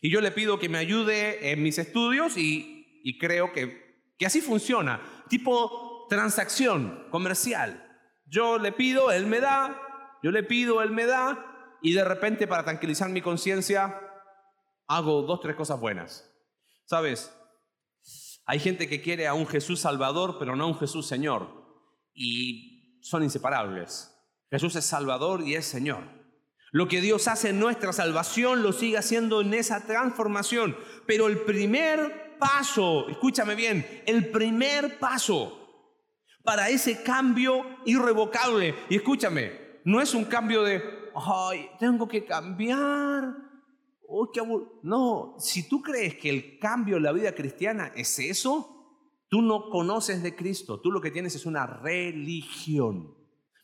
Y 0.00 0.10
yo 0.10 0.20
le 0.20 0.30
pido 0.30 0.58
que 0.58 0.68
me 0.68 0.78
ayude 0.78 1.52
en 1.52 1.62
mis 1.62 1.78
estudios 1.78 2.36
y, 2.36 3.18
creo 3.20 3.52
que, 3.52 4.14
que 4.18 4.26
así 4.26 4.40
funciona, 4.40 5.00
tipo 5.28 6.06
transacción 6.08 7.06
comercial. 7.10 7.88
Yo 8.26 8.58
le 8.58 8.72
pido, 8.72 9.12
él 9.12 9.26
me 9.26 9.40
da, 9.40 9.82
yo 10.22 10.30
le 10.30 10.44
pido, 10.44 10.82
Él 10.82 10.92
me 10.92 11.04
da, 11.04 11.78
y 11.82 11.92
de 11.92 12.04
repente 12.04 12.46
para 12.46 12.64
tranquilizar 12.64 13.10
mi 13.10 13.20
conciencia, 13.20 14.00
hago 14.86 15.22
dos, 15.22 15.40
tres 15.40 15.56
cosas 15.56 15.80
buenas. 15.80 16.32
¿Sabes? 16.84 17.36
Hay 18.46 18.60
gente 18.60 18.88
que 18.88 19.02
quiere 19.02 19.26
a 19.26 19.34
un 19.34 19.46
Jesús 19.46 19.80
Salvador, 19.80 20.36
pero 20.38 20.54
no 20.54 20.64
a 20.64 20.68
un 20.68 20.78
Jesús 20.78 21.06
Señor. 21.06 21.48
Y 22.14 23.00
son 23.02 23.24
inseparables. 23.24 24.11
Jesús 24.52 24.76
es 24.76 24.84
Salvador 24.84 25.40
y 25.40 25.54
es 25.54 25.64
Señor. 25.64 26.04
Lo 26.72 26.86
que 26.86 27.00
Dios 27.00 27.26
hace 27.26 27.48
en 27.48 27.58
nuestra 27.58 27.90
salvación 27.94 28.62
lo 28.62 28.74
sigue 28.74 28.98
haciendo 28.98 29.40
en 29.40 29.54
esa 29.54 29.86
transformación. 29.86 30.76
Pero 31.06 31.28
el 31.28 31.38
primer 31.40 32.36
paso, 32.38 33.08
escúchame 33.08 33.54
bien, 33.54 34.02
el 34.04 34.30
primer 34.30 34.98
paso 34.98 35.58
para 36.44 36.68
ese 36.68 37.02
cambio 37.02 37.64
irrevocable, 37.86 38.74
y 38.90 38.96
escúchame, 38.96 39.80
no 39.84 40.02
es 40.02 40.12
un 40.12 40.26
cambio 40.26 40.62
de, 40.62 40.82
ay, 41.14 41.70
tengo 41.78 42.06
que 42.06 42.26
cambiar. 42.26 43.34
no, 44.82 45.34
si 45.38 45.66
tú 45.66 45.80
crees 45.80 46.16
que 46.16 46.28
el 46.28 46.58
cambio 46.58 46.98
en 46.98 47.04
la 47.04 47.12
vida 47.12 47.34
cristiana 47.34 47.90
es 47.96 48.18
eso, 48.18 49.00
tú 49.30 49.40
no 49.40 49.70
conoces 49.70 50.22
de 50.22 50.36
Cristo, 50.36 50.78
tú 50.78 50.90
lo 50.90 51.00
que 51.00 51.10
tienes 51.10 51.34
es 51.36 51.46
una 51.46 51.66
religión. 51.66 53.14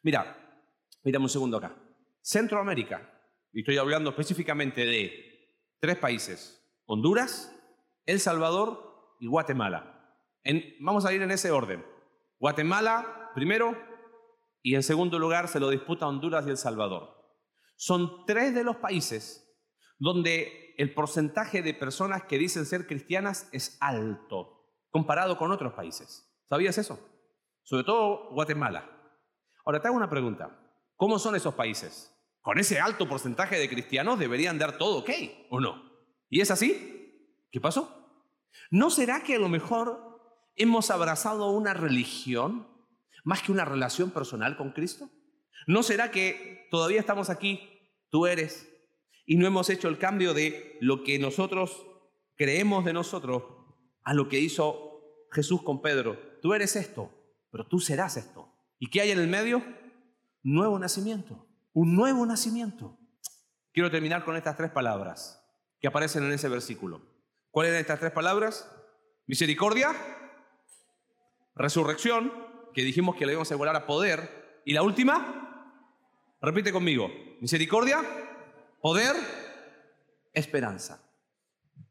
Mira, 0.03 0.48
mira 1.03 1.19
un 1.19 1.29
segundo 1.29 1.57
acá. 1.57 1.77
Centroamérica, 2.21 3.11
y 3.53 3.61
estoy 3.61 3.79
hablando 3.79 4.11
específicamente 4.11 4.85
de 4.85 5.57
tres 5.81 5.97
países, 5.97 6.63
Honduras, 6.87 7.55
El 8.07 8.21
Salvador 8.21 9.17
y 9.21 9.27
Guatemala. 9.27 10.17
vamos 10.81 11.05
a 11.05 11.13
ir 11.13 11.23
en 11.23 11.31
ese 11.31 11.51
orden. 11.51 11.85
Guatemala 12.39 13.31
primero, 13.35 13.77
y 14.63 14.75
en 14.75 14.83
segundo 14.83 15.19
lugar 15.19 15.49
se 15.49 15.61
lo 15.61 15.71
disputa 15.71 16.07
Honduras 16.07 16.47
y 16.47 16.51
El 16.51 16.57
Salvador. 16.57 17.17
Son 17.77 18.27
tres 18.27 18.55
de 18.55 18.65
los 18.65 18.77
países 18.77 19.45
donde 19.99 20.75
el 20.79 20.95
porcentaje 20.95 21.63
de 21.63 21.75
personas 21.75 22.25
que 22.25 22.39
dicen 22.39 22.67
ser 22.67 22.87
cristianas 22.87 23.49
es 23.53 23.77
alto 23.81 24.59
comparado 24.91 25.37
con 25.37 25.53
otros 25.53 25.75
países. 25.75 26.29
¿Sabías 26.49 26.79
eso? 26.79 26.99
Sobre 27.63 27.85
todo 27.85 28.31
Guatemala. 28.33 28.91
Ahora 29.65 29.81
te 29.81 29.89
hago 29.89 29.97
una 29.97 30.09
pregunta. 30.09 30.68
¿Cómo 30.99 31.21
son 31.21 31.37
esos 31.37 31.55
países? 31.55 32.13
Con 32.43 32.59
ese 32.59 32.81
alto 32.81 33.09
porcentaje 33.09 33.57
de 33.57 33.69
cristianos 33.69 34.19
deberían 34.19 34.59
dar 34.59 34.79
todo 34.79 34.99
ok, 34.99 35.11
¿o 35.49 35.61
no? 35.61 35.93
¿Y 36.29 36.41
es 36.41 36.51
así? 36.51 37.39
¿Qué 37.53 37.61
pasó? 37.61 38.21
¿No 38.73 38.91
será 38.91 39.23
que 39.23 39.37
a 39.37 39.39
lo 39.39 39.49
mejor 39.49 40.51
hemos 40.57 40.91
abrazado 40.91 41.53
una 41.53 41.73
religión 41.73 42.67
más 43.23 43.43
que 43.43 43.53
una 43.53 43.65
relación 43.65 44.11
personal 44.11 44.57
con 44.57 44.73
Cristo? 44.73 45.09
¿No 45.69 45.85
será 45.85 46.11
que 46.11 46.67
todavía 46.69 46.99
estamos 46.99 47.31
aquí, 47.31 47.61
tú 48.11 48.27
eres, 48.27 48.69
y 49.25 49.37
no 49.37 49.47
hemos 49.47 49.71
hecho 49.71 49.87
el 49.87 49.99
cambio 49.99 50.35
de 50.35 50.79
lo 50.81 51.05
que 51.05 51.21
nosotros 51.21 51.87
creemos 52.35 52.85
de 52.85 52.93
nosotros 52.93 53.45
a 54.03 54.15
lo 54.15 54.29
que 54.29 54.41
hizo 54.41 55.29
Jesús 55.31 55.63
con 55.63 55.81
Pedro? 55.81 56.19
Tú 56.43 56.55
eres 56.55 56.75
esto, 56.75 57.13
pero 57.53 57.69
tú 57.69 57.79
serás 57.79 58.17
esto. 58.17 58.53
¿Y 58.81 58.91
qué 58.91 59.03
hay 59.03 59.13
en 59.13 59.21
el 59.21 59.29
medio? 59.29 59.78
Nuevo 60.51 60.79
nacimiento, 60.79 61.47
un 61.75 61.95
nuevo 61.95 62.25
nacimiento. 62.25 62.99
Quiero 63.71 63.91
terminar 63.91 64.25
con 64.25 64.35
estas 64.35 64.57
tres 64.57 64.71
palabras 64.71 65.45
que 65.79 65.89
aparecen 65.89 66.25
en 66.25 66.33
ese 66.33 66.49
versículo. 66.49 67.03
¿Cuáles 67.51 67.69
eran 67.69 67.83
estas 67.83 68.01
tres 68.01 68.13
palabras? 68.13 68.67
Misericordia, 69.27 69.91
resurrección 71.55 72.33
que 72.73 72.81
dijimos 72.81 73.15
que 73.17 73.27
le 73.27 73.33
íbamos 73.33 73.51
a 73.51 73.55
igualar 73.57 73.77
a 73.77 73.87
poder. 73.87 74.63
Y 74.65 74.73
la 74.73 74.83
última, 74.83 76.01
repite 76.41 76.73
conmigo, 76.73 77.11
misericordia, 77.43 78.03
poder, 78.81 79.17
esperanza. 80.33 81.13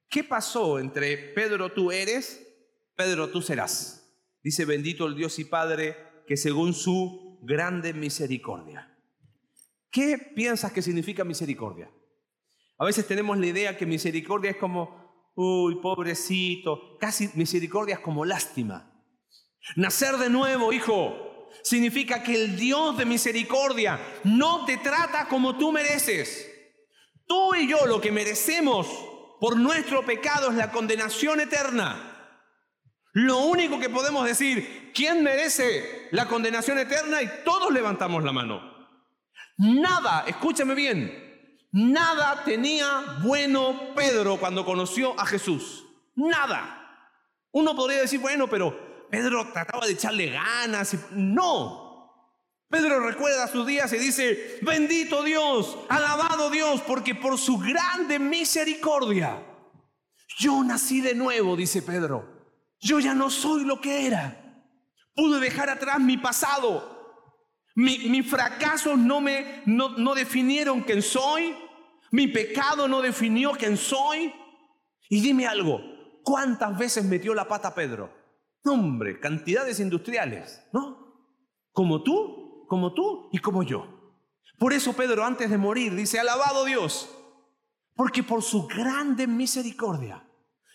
¿Qué 0.10 0.24
pasó 0.24 0.80
entre 0.80 1.15
Pedro 1.15 1.74
tú 1.74 1.91
eres, 1.91 2.43
Pedro 2.96 3.30
tú 3.30 3.43
serás? 3.43 4.20
Dice, 4.41 4.65
bendito 4.65 5.06
el 5.06 5.15
Dios 5.15 5.38
y 5.38 5.46
Padre 5.46 5.96
que 6.26 6.38
según 6.38 6.74
su 6.74 7.27
grande 7.47 7.93
misericordia. 7.93 8.93
¿Qué 9.89 10.17
piensas 10.36 10.71
que 10.71 10.81
significa 10.81 11.23
misericordia? 11.23 11.89
A 12.77 12.86
veces 12.86 13.07
tenemos 13.07 13.38
la 13.38 13.47
idea 13.47 13.77
que 13.77 13.86
misericordia 13.86 14.51
es 14.51 14.57
como, 14.57 15.31
uy, 15.36 15.75
pobrecito, 15.81 16.97
casi 16.99 17.29
misericordia 17.33 17.95
es 17.95 18.01
como 18.01 18.25
lástima. 18.25 18.93
Nacer 19.75 20.17
de 20.17 20.29
nuevo, 20.29 20.71
hijo, 20.73 21.49
significa 21.63 22.21
que 22.21 22.36
el 22.36 22.57
Dios 22.57 22.97
de 22.97 23.05
misericordia 23.05 23.99
no 24.25 24.65
te 24.65 24.77
trata 24.77 25.27
como 25.27 25.57
tú 25.57 25.71
mereces. 25.71 26.51
Tú 27.25 27.55
y 27.55 27.67
yo 27.67 27.86
lo 27.88 27.99
que 27.99 28.12
merecemos 28.12 28.88
por 29.39 29.57
nuestro 29.57 30.05
pecado 30.05 30.49
es 30.49 30.55
la 30.55 30.71
condenación 30.71 31.39
eterna. 31.39 32.16
Lo 33.13 33.39
único 33.39 33.80
que 33.80 33.89
podemos 33.89 34.26
decir, 34.26 34.91
¿quién 34.93 35.24
merece 35.24 36.10
la 36.12 36.28
condenación 36.28 36.78
eterna? 36.78 37.22
Y 37.22 37.30
todos 37.43 37.72
levantamos 37.72 38.24
la 38.24 38.32
mano. 38.32 38.62
Nada, 39.58 40.26
escúchame 40.28 40.76
bien, 40.76 41.28
Nada 41.72 42.43
tenía 42.43 43.20
bueno 43.22 43.93
Pedro 43.96 44.38
cuando 44.38 44.65
conoció 44.65 45.20
a 45.20 45.26
Jesús. 45.26 45.86
Nada. 46.15 46.74
Uno 47.52 47.76
podría 47.76 48.02
decir, 48.02 48.20
bueno, 48.20 48.48
pero 48.48 49.08
Pedro 49.12 49.52
trataba 49.52 49.86
de 49.86 49.93
echarle 49.93 50.32
ganas. 50.32 50.96
No. 51.12 52.34
Pedro 52.70 53.00
recuerda 53.00 53.48
sus 53.48 53.67
días 53.67 53.91
y 53.93 53.98
dice, 53.98 54.60
bendito 54.62 55.24
Dios, 55.24 55.78
alabado 55.88 56.50
Dios, 56.50 56.82
porque 56.82 57.15
por 57.15 57.38
su 57.38 57.58
grande 57.58 58.20
misericordia, 58.20 59.41
yo 60.39 60.63
nací 60.63 61.00
de 61.02 61.15
nuevo, 61.15 61.56
dice 61.56 61.82
Pedro. 61.82 62.37
Yo 62.80 63.00
ya 63.00 63.13
no 63.13 63.30
soy 63.30 63.63
lo 63.63 63.82
que 63.82 64.08
era. 64.08 64.63
Pude 65.16 65.40
dejar 65.40 65.70
atrás 65.70 66.00
mi 66.00 66.18
pasado. 66.18 66.96
Mis 67.76 68.28
fracasos 68.28 68.98
no 68.98 69.22
me 69.22 69.62
no, 69.66 69.90
no 69.90 70.16
definieron 70.16 70.82
quién 70.82 71.02
soy. 71.02 71.56
Mi 72.12 72.28
pecado 72.28 72.88
no 72.88 73.02
definió 73.02 73.52
quién 73.52 73.78
soy. 73.78 74.34
Y 75.10 75.22
dime 75.22 75.48
algo, 75.48 75.82
¿cuántas 76.24 76.78
veces 76.78 77.06
metió 77.06 77.34
la 77.34 77.48
pata 77.48 77.74
Pedro? 77.74 78.12
Hombre, 78.66 79.20
cantidades 79.20 79.80
industriales, 79.80 80.62
¿no? 80.74 81.32
Como 81.72 82.04
tú, 82.04 82.66
como 82.68 82.94
tú 82.94 83.30
y 83.32 83.40
como 83.40 83.63
yo. 83.63 84.13
Por 84.58 84.74
eso 84.74 84.94
Pedro 84.94 85.24
antes 85.24 85.50
de 85.50 85.58
morir 85.58 85.96
dice, 85.96 86.20
alabado 86.20 86.66
Dios, 86.66 87.10
porque 87.96 88.24
por 88.24 88.42
su 88.42 88.68
grande 88.68 89.28
misericordia. 89.28 90.24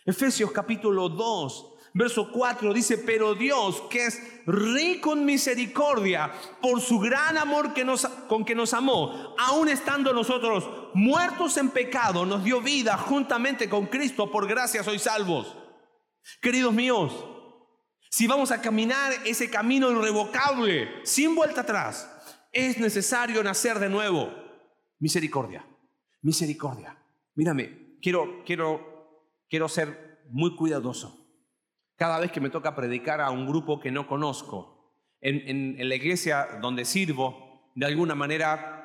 Efesios 0.05 0.51
capítulo 0.53 1.09
2, 1.09 1.72
verso 1.95 2.31
4 2.31 2.73
dice, 2.73 2.99
pero 2.99 3.35
Dios, 3.35 3.83
que 3.91 4.07
es 4.07 4.23
rico 4.47 5.13
en 5.13 5.25
misericordia, 5.25 6.33
por 6.61 6.81
su 6.81 6.99
gran 6.99 7.37
amor 7.37 7.75
que 7.75 7.87
con 8.29 8.45
que 8.45 8.55
nos 8.55 8.73
amó, 8.73 9.35
aun 9.39 9.69
estando 9.69 10.13
nosotros 10.13 10.69
muertos 10.95 11.57
en 11.57 11.71
pecado, 11.71 12.25
nos 12.25 12.45
dio 12.45 12.61
vida 12.61 12.97
juntamente 12.97 13.69
con 13.69 13.87
Cristo, 13.87 14.31
por 14.31 14.47
gracia 14.47 14.83
sois 14.83 15.03
salvos. 15.03 15.57
Queridos 16.41 16.73
míos, 16.73 17.13
si 18.11 18.27
vamos 18.27 18.51
a 18.51 18.61
caminar 18.61 19.13
ese 19.25 19.51
camino 19.51 19.91
irrevocable, 19.91 21.05
sin 21.05 21.35
vuelta 21.35 21.63
atrás, 21.63 22.09
es 22.53 22.79
necesario 22.79 23.43
nacer 23.43 23.79
de 23.79 23.89
nuevo. 23.89 24.33
Misericordia, 24.99 25.67
misericordia. 26.23 26.97
Mírame, 27.35 27.97
quiero, 28.01 28.45
quiero, 28.45 29.27
quiero 29.49 29.69
ser 29.69 30.23
muy 30.31 30.55
cuidadoso 30.55 31.22
cada 31.97 32.19
vez 32.19 32.33
que 32.33 32.41
me 32.41 32.51
toca 32.51 32.75
predicar 32.75 33.21
a 33.21 33.31
un 33.31 33.47
grupo 33.47 33.81
que 33.81 33.91
no 33.91 34.07
conozco. 34.07 34.73
En, 35.21 35.77
la 35.89 35.95
iglesia 35.95 36.59
donde 36.61 36.85
sirvo, 36.85 37.71
de 37.75 37.87
alguna 37.87 38.15
manera 38.15 38.79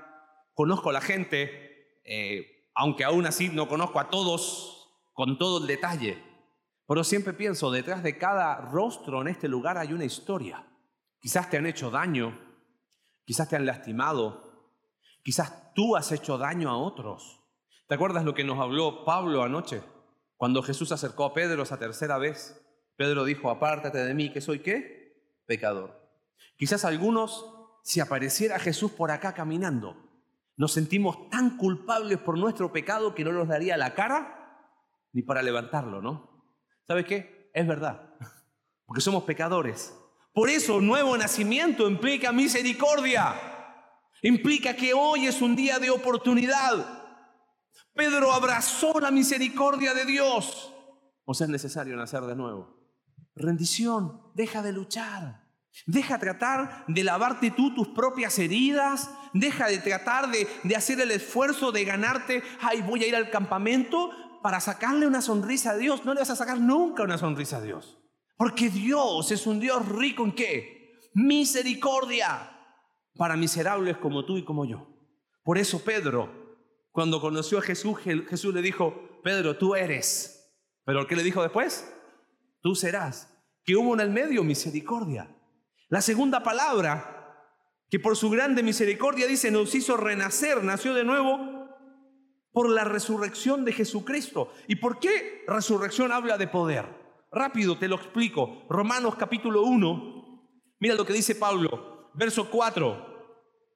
conozco 0.54 0.90
a 0.90 0.94
la 0.94 1.02
gente, 1.02 2.00
eh, 2.04 2.70
aunque 2.76 3.04
aún 3.04 3.26
así 3.26 3.50
no 3.50 3.68
conozco 3.68 4.00
a 4.00 4.10
todos 4.10 4.90
con 5.14 5.38
todo 5.38 5.60
el 5.60 5.68
detalle. 5.68 6.24
Pero 6.88 7.04
siempre 7.04 7.34
pienso, 7.34 7.72
detrás 7.72 8.04
de 8.04 8.18
cada 8.18 8.56
rostro 8.62 9.22
en 9.22 9.28
este 9.28 9.48
lugar 9.48 9.78
hay 9.78 9.94
una 9.94 10.06
historia. 10.06 10.66
Quizás 11.20 11.50
te 11.50 11.58
han 11.58 11.66
hecho 11.66 11.90
daño, 11.90 12.40
quizás 13.26 13.50
te 13.50 13.56
han 13.56 13.66
lastimado, 13.66 14.72
quizás 15.24 15.74
tú 15.74 15.96
has 15.96 16.12
hecho 16.12 16.38
daño 16.38 16.70
a 16.70 16.78
otros. 16.78 17.44
¿Te 17.88 17.96
acuerdas 17.96 18.24
lo 18.24 18.34
que 18.34 18.44
nos 18.44 18.60
habló 18.60 19.04
Pablo 19.06 19.44
anoche? 19.44 19.82
Cuando 20.36 20.62
Jesús 20.62 20.92
acercó 20.92 21.26
a 21.26 21.34
Pedro 21.34 21.64
esa 21.64 21.80
tercera 21.80 22.18
vez 22.18 22.64
Pedro 22.98 23.24
dijo, 23.24 23.50
apártate 23.52 24.00
de 24.00 24.14
mí, 24.14 24.34
que 24.34 24.42
soy 24.42 24.60
qué? 24.60 25.24
Pecador. 25.46 25.96
Quizás 26.58 26.84
algunos, 26.84 27.46
si 27.84 28.00
apareciera 28.00 28.60
Jesús 28.60 28.92
por 28.92 29.12
acá 29.12 29.34
caminando, 29.34 29.96
nos 30.58 30.74
sentimos 30.74 31.30
tan 31.30 31.58
culpables 31.58 32.18
por 32.18 32.38
nuestro 32.38 32.74
pecado 32.74 33.14
que 33.14 33.24
no 33.24 33.32
nos 33.32 33.48
daría 33.48 33.78
la 33.78 33.94
cara 33.94 34.34
ni 35.14 35.22
para 35.22 35.44
levantarlo, 35.44 36.02
¿no? 36.02 36.44
¿Sabes 36.88 37.06
qué? 37.06 37.52
Es 37.54 37.68
verdad, 37.68 38.16
porque 38.86 39.02
somos 39.02 39.24
pecadores. 39.24 39.94
Por 40.34 40.50
eso 40.50 40.82
nuevo 40.82 41.16
nacimiento 41.16 41.88
implica 41.88 42.32
misericordia, 42.32 43.36
implica 44.24 44.76
que 44.76 44.94
hoy 44.96 45.28
es 45.28 45.42
un 45.42 45.56
día 45.56 45.78
de 45.78 45.92
oportunidad. 45.92 47.04
Pedro 47.94 48.32
abrazó 48.32 49.00
la 49.00 49.12
misericordia 49.12 49.94
de 49.94 50.06
Dios. 50.06 50.74
O 51.26 51.34
sea, 51.34 51.46
es 51.46 51.52
necesario 51.52 51.96
nacer 51.96 52.22
de 52.22 52.36
nuevo. 52.36 52.77
Rendición, 53.38 54.22
deja 54.34 54.62
de 54.62 54.74
luchar. 54.74 55.48
Deja 55.86 56.18
tratar 56.18 56.86
de 56.88 57.04
lavarte 57.04 57.52
tú 57.52 57.74
tus 57.74 57.90
propias 57.90 58.40
heridas. 58.40 59.12
Deja 59.34 59.68
de 59.68 59.78
tratar 59.78 60.32
de, 60.32 60.48
de, 60.64 60.76
hacer 60.76 61.00
el 61.00 61.12
esfuerzo 61.12 61.72
de 61.72 61.86
ganarte, 61.86 62.42
ay, 62.62 62.82
voy 62.82 63.04
a 63.04 63.08
ir 63.08 63.16
al 63.16 63.30
campamento 63.30 64.12
para 64.42 64.60
sacarle 64.60 65.06
una 65.06 65.22
sonrisa 65.22 65.72
a 65.72 65.78
Dios. 65.78 66.04
No 66.04 66.14
le 66.14 66.22
vas 66.22 66.30
a 66.32 66.36
sacar 66.36 66.60
nunca 66.60 67.04
una 67.04 67.18
sonrisa 67.18 67.58
a 67.58 67.62
Dios. 67.62 68.00
Porque 68.38 68.70
Dios 68.70 69.32
es 69.32 69.46
un 69.48 69.60
Dios 69.60 69.88
rico 69.90 70.24
en 70.24 70.32
qué? 70.32 71.00
Misericordia 71.14 72.52
para 73.16 73.36
miserables 73.36 73.98
como 73.98 74.26
tú 74.26 74.38
y 74.38 74.46
como 74.46 74.66
yo. 74.66 74.88
Por 75.44 75.58
eso 75.58 75.84
Pedro, 75.84 76.58
cuando 76.92 77.20
conoció 77.20 77.60
a 77.60 77.62
Jesús, 77.62 77.98
Jesús 78.00 78.54
le 78.54 78.62
dijo, 78.62 79.22
Pedro, 79.24 79.58
tú 79.58 79.76
eres. 79.76 80.54
Pero 80.86 81.08
¿qué 81.08 81.16
le 81.16 81.24
dijo 81.24 81.42
después? 81.42 81.92
Tú 82.68 82.76
serás. 82.76 83.34
Que 83.64 83.78
hubo 83.78 83.94
en 83.94 84.02
el 84.02 84.10
medio 84.10 84.44
misericordia. 84.44 85.34
La 85.88 86.02
segunda 86.02 86.44
palabra, 86.44 87.56
que 87.90 87.98
por 87.98 88.18
su 88.18 88.30
grande 88.30 88.62
misericordia 88.62 89.26
dice, 89.26 89.52
nos 89.52 89.74
hizo 89.74 89.96
renacer, 89.96 90.62
nació 90.66 90.94
de 90.94 91.06
nuevo 91.06 91.70
por 92.52 92.70
la 92.70 92.84
resurrección 92.84 93.64
de 93.64 93.72
Jesucristo. 93.72 94.52
¿Y 94.68 94.76
por 94.76 95.00
qué 95.00 95.46
resurrección 95.48 96.12
habla 96.12 96.38
de 96.38 96.50
poder? 96.50 96.86
Rápido 97.32 97.78
te 97.78 97.88
lo 97.88 97.96
explico. 97.96 98.66
Romanos 98.70 99.16
capítulo 99.16 99.62
1, 99.62 100.52
mira 100.82 100.96
lo 100.96 101.06
que 101.06 101.14
dice 101.14 101.36
Pablo, 101.36 102.12
verso 102.16 102.50
4 102.50 103.16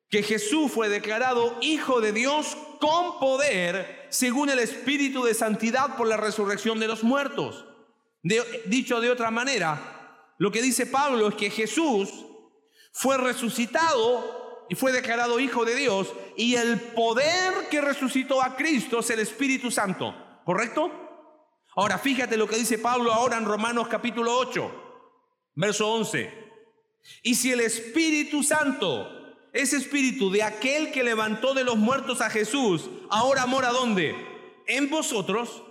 que 0.09 0.23
Jesús 0.23 0.69
fue 0.69 0.89
declarado 0.89 1.57
Hijo 1.61 2.01
de 2.01 2.11
Dios 2.11 2.57
con 2.81 3.17
poder 3.21 4.07
según 4.09 4.49
el 4.49 4.59
Espíritu 4.59 5.23
de 5.23 5.33
Santidad 5.33 5.95
por 5.95 6.05
la 6.05 6.17
resurrección 6.17 6.81
de 6.81 6.89
los 6.89 7.01
muertos 7.05 7.65
dicho 8.23 9.01
de 9.01 9.09
otra 9.09 9.31
manera, 9.31 10.33
lo 10.37 10.51
que 10.51 10.61
dice 10.61 10.85
Pablo 10.85 11.29
es 11.29 11.35
que 11.35 11.49
Jesús 11.49 12.09
fue 12.91 13.17
resucitado 13.17 14.65
y 14.69 14.75
fue 14.75 14.91
declarado 14.91 15.39
Hijo 15.39 15.65
de 15.65 15.75
Dios 15.75 16.13
y 16.37 16.55
el 16.55 16.79
poder 16.79 17.67
que 17.69 17.81
resucitó 17.81 18.41
a 18.41 18.55
Cristo 18.55 18.99
es 18.99 19.09
el 19.09 19.19
Espíritu 19.19 19.69
Santo, 19.71 20.15
¿correcto? 20.45 20.91
Ahora 21.75 21.97
fíjate 21.97 22.37
lo 22.37 22.47
que 22.47 22.57
dice 22.57 22.77
Pablo 22.77 23.13
ahora 23.13 23.37
en 23.37 23.45
Romanos 23.45 23.87
capítulo 23.87 24.37
8, 24.37 24.71
verso 25.55 25.89
11. 25.91 26.41
Y 27.23 27.35
si 27.35 27.51
el 27.51 27.61
Espíritu 27.61 28.43
Santo, 28.43 29.09
ese 29.53 29.77
Espíritu 29.77 30.31
de 30.31 30.43
aquel 30.43 30.91
que 30.91 31.03
levantó 31.03 31.53
de 31.53 31.63
los 31.63 31.77
muertos 31.77 32.21
a 32.21 32.29
Jesús, 32.29 32.89
ahora 33.09 33.45
mora 33.45 33.69
¿dónde? 33.69 34.15
En 34.67 34.89
vosotros, 34.89 35.63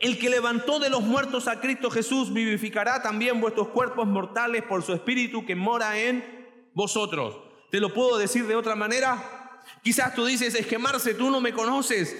el 0.00 0.18
que 0.18 0.30
levantó 0.30 0.78
de 0.78 0.88
los 0.88 1.02
muertos 1.02 1.46
a 1.46 1.60
Cristo 1.60 1.90
Jesús 1.90 2.32
vivificará 2.32 3.02
también 3.02 3.38
vuestros 3.38 3.68
cuerpos 3.68 4.06
mortales 4.06 4.62
por 4.62 4.82
su 4.82 4.94
espíritu 4.94 5.44
que 5.44 5.54
mora 5.54 6.00
en 6.00 6.70
vosotros. 6.72 7.38
¿Te 7.70 7.80
lo 7.80 7.92
puedo 7.92 8.16
decir 8.16 8.46
de 8.46 8.56
otra 8.56 8.74
manera? 8.74 9.60
Quizás 9.82 10.14
tú 10.14 10.24
dices, 10.24 10.54
es 10.54 10.66
que 10.66 10.78
Marce, 10.78 11.12
tú 11.14 11.30
no 11.30 11.40
me 11.42 11.52
conoces. 11.52 12.16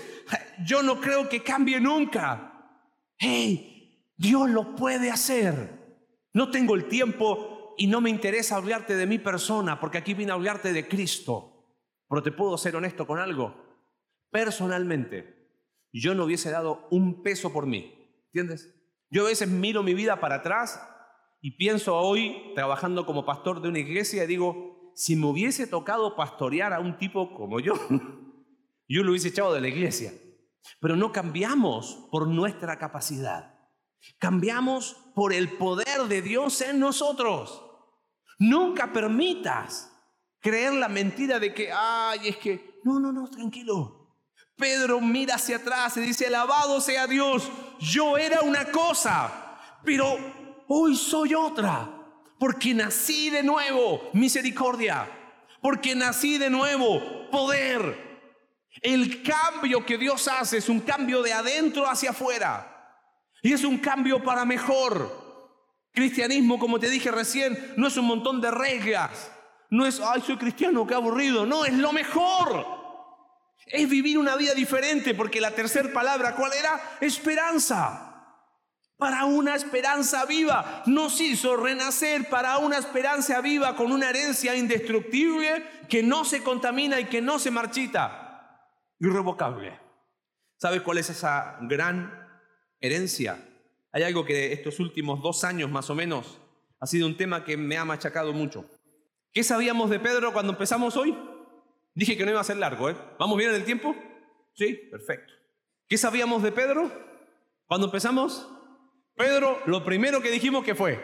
Yo 0.64 0.82
no 0.82 1.00
creo 1.00 1.28
que 1.30 1.42
cambie 1.42 1.80
nunca. 1.80 2.68
Hey, 3.18 4.12
Dios 4.14 4.50
lo 4.50 4.76
puede 4.76 5.10
hacer. 5.10 5.96
No 6.34 6.50
tengo 6.50 6.74
el 6.74 6.86
tiempo 6.86 7.74
y 7.78 7.86
no 7.86 8.02
me 8.02 8.10
interesa 8.10 8.56
hablarte 8.56 8.94
de 8.94 9.06
mi 9.06 9.18
persona, 9.18 9.80
porque 9.80 9.96
aquí 9.96 10.12
vine 10.12 10.32
a 10.32 10.34
hablarte 10.34 10.74
de 10.74 10.86
Cristo. 10.86 11.66
Pero 12.06 12.22
te 12.22 12.30
puedo 12.30 12.58
ser 12.58 12.76
honesto 12.76 13.06
con 13.06 13.18
algo. 13.18 13.54
Personalmente, 14.30 15.39
yo 15.92 16.14
no 16.14 16.24
hubiese 16.24 16.50
dado 16.50 16.86
un 16.90 17.22
peso 17.22 17.52
por 17.52 17.66
mí. 17.66 17.92
¿Entiendes? 18.26 18.74
Yo 19.10 19.24
a 19.24 19.28
veces 19.28 19.48
miro 19.48 19.82
mi 19.82 19.94
vida 19.94 20.20
para 20.20 20.36
atrás 20.36 20.80
y 21.40 21.52
pienso 21.52 21.96
hoy, 21.96 22.52
trabajando 22.54 23.06
como 23.06 23.24
pastor 23.24 23.60
de 23.60 23.68
una 23.68 23.78
iglesia, 23.78 24.24
y 24.24 24.26
digo, 24.26 24.92
si 24.94 25.16
me 25.16 25.26
hubiese 25.26 25.66
tocado 25.66 26.14
pastorear 26.14 26.72
a 26.72 26.80
un 26.80 26.98
tipo 26.98 27.34
como 27.34 27.60
yo, 27.60 27.74
yo 28.88 29.02
lo 29.02 29.10
hubiese 29.10 29.28
echado 29.28 29.54
de 29.54 29.60
la 29.60 29.68
iglesia. 29.68 30.12
Pero 30.80 30.96
no 30.96 31.10
cambiamos 31.10 32.06
por 32.10 32.28
nuestra 32.28 32.78
capacidad. 32.78 33.58
Cambiamos 34.18 34.94
por 35.14 35.32
el 35.32 35.56
poder 35.56 36.02
de 36.08 36.22
Dios 36.22 36.60
en 36.60 36.78
nosotros. 36.78 37.64
Nunca 38.38 38.92
permitas 38.92 39.90
creer 40.40 40.74
la 40.74 40.88
mentira 40.88 41.38
de 41.38 41.52
que, 41.52 41.70
ay, 41.72 42.28
es 42.28 42.36
que, 42.36 42.80
no, 42.84 43.00
no, 43.00 43.12
no, 43.12 43.28
tranquilo. 43.28 43.99
Pedro 44.60 45.00
mira 45.00 45.34
hacia 45.34 45.56
atrás 45.56 45.96
y 45.96 46.00
dice, 46.00 46.26
alabado 46.26 46.80
sea 46.80 47.06
Dios, 47.06 47.50
yo 47.80 48.16
era 48.16 48.42
una 48.42 48.66
cosa, 48.66 49.58
pero 49.84 50.16
hoy 50.68 50.94
soy 50.94 51.34
otra, 51.34 51.88
porque 52.38 52.74
nací 52.74 53.30
de 53.30 53.42
nuevo, 53.42 54.10
misericordia, 54.12 55.08
porque 55.60 55.96
nací 55.96 56.38
de 56.38 56.50
nuevo, 56.50 57.28
poder. 57.30 58.10
El 58.82 59.22
cambio 59.22 59.84
que 59.84 59.98
Dios 59.98 60.28
hace 60.28 60.58
es 60.58 60.68
un 60.68 60.80
cambio 60.80 61.22
de 61.22 61.32
adentro 61.32 61.88
hacia 61.88 62.10
afuera. 62.10 62.66
Y 63.42 63.52
es 63.52 63.64
un 63.64 63.78
cambio 63.78 64.22
para 64.22 64.44
mejor. 64.44 65.48
Cristianismo, 65.92 66.58
como 66.58 66.78
te 66.78 66.88
dije 66.88 67.10
recién, 67.10 67.74
no 67.76 67.88
es 67.88 67.96
un 67.96 68.06
montón 68.06 68.40
de 68.40 68.50
reglas. 68.50 69.32
No 69.70 69.86
es, 69.86 70.00
ay, 70.00 70.20
soy 70.20 70.36
cristiano, 70.36 70.86
qué 70.86 70.94
aburrido. 70.94 71.46
No, 71.46 71.64
es 71.64 71.74
lo 71.74 71.92
mejor. 71.92 72.79
Es 73.72 73.88
vivir 73.88 74.18
una 74.18 74.36
vida 74.36 74.54
diferente, 74.54 75.14
porque 75.14 75.40
la 75.40 75.52
tercera 75.52 75.92
palabra, 75.92 76.34
¿cuál 76.34 76.52
era? 76.52 76.98
Esperanza 77.00 78.10
para 79.00 79.24
una 79.24 79.56
esperanza 79.56 80.26
viva. 80.26 80.84
Nos 80.86 81.20
hizo 81.20 81.56
renacer 81.56 82.28
para 82.28 82.58
una 82.58 82.78
esperanza 82.78 83.40
viva 83.40 83.74
con 83.74 83.90
una 83.90 84.10
herencia 84.10 84.54
indestructible 84.54 85.64
que 85.88 86.04
no 86.04 86.24
se 86.24 86.44
contamina 86.44 87.00
y 87.00 87.06
que 87.06 87.20
no 87.20 87.40
se 87.40 87.50
marchita. 87.50 88.68
Irrevocable. 89.00 89.80
¿Sabes 90.58 90.82
cuál 90.82 90.98
es 90.98 91.08
esa 91.08 91.58
gran 91.62 92.28
herencia? 92.78 93.42
Hay 93.90 94.02
algo 94.02 94.24
que 94.24 94.52
estos 94.52 94.78
últimos 94.78 95.22
dos 95.22 95.42
años 95.42 95.70
más 95.70 95.88
o 95.88 95.94
menos 95.94 96.38
ha 96.78 96.86
sido 96.86 97.06
un 97.06 97.16
tema 97.16 97.44
que 97.44 97.56
me 97.56 97.78
ha 97.78 97.84
machacado 97.84 98.32
mucho. 98.32 98.66
¿Qué 99.32 99.42
sabíamos 99.42 99.88
de 99.90 99.98
Pedro 99.98 100.32
cuando 100.32 100.52
empezamos 100.52 100.96
hoy? 100.96 101.16
Dije 101.94 102.16
que 102.16 102.24
no 102.24 102.30
iba 102.30 102.40
a 102.40 102.44
ser 102.44 102.56
largo, 102.56 102.88
¿eh? 102.88 102.96
¿Vamos 103.18 103.36
bien 103.36 103.50
en 103.50 103.56
el 103.56 103.64
tiempo? 103.64 103.94
Sí, 104.54 104.74
perfecto. 104.90 105.32
¿Qué 105.88 105.98
sabíamos 105.98 106.42
de 106.42 106.52
Pedro 106.52 106.90
cuando 107.66 107.86
empezamos? 107.86 108.48
Pedro, 109.16 109.58
lo 109.66 109.84
primero 109.84 110.20
que 110.22 110.30
dijimos 110.30 110.64
que 110.64 110.74
fue, 110.74 110.98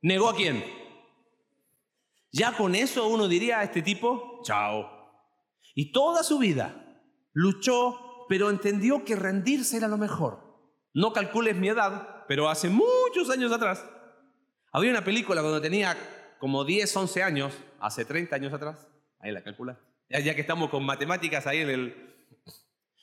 negó 0.00 0.28
a 0.28 0.34
quién. 0.34 0.64
Ya 2.32 2.56
con 2.56 2.74
eso 2.74 3.06
uno 3.08 3.28
diría 3.28 3.60
a 3.60 3.64
este 3.64 3.82
tipo, 3.82 4.40
chao. 4.44 4.88
Y 5.74 5.92
toda 5.92 6.22
su 6.22 6.38
vida 6.38 7.00
luchó, 7.32 8.26
pero 8.28 8.50
entendió 8.50 9.04
que 9.04 9.16
rendirse 9.16 9.76
era 9.76 9.88
lo 9.88 9.98
mejor. 9.98 10.40
No 10.94 11.12
calcules 11.12 11.56
mi 11.56 11.68
edad, 11.68 12.24
pero 12.28 12.48
hace 12.48 12.68
muchos 12.68 13.30
años 13.30 13.52
atrás, 13.52 13.84
había 14.72 14.90
una 14.90 15.04
película 15.04 15.42
cuando 15.42 15.60
tenía 15.60 15.96
como 16.38 16.64
10, 16.64 16.96
11 16.96 17.22
años, 17.22 17.54
hace 17.78 18.04
30 18.04 18.34
años 18.36 18.52
atrás, 18.52 18.88
ahí 19.22 19.32
la 19.32 19.42
calcula, 19.42 19.80
ya 20.10 20.34
que 20.34 20.40
estamos 20.42 20.68
con 20.68 20.84
matemáticas 20.84 21.46
ahí 21.46 21.60
en 21.60 21.70
el... 21.70 22.14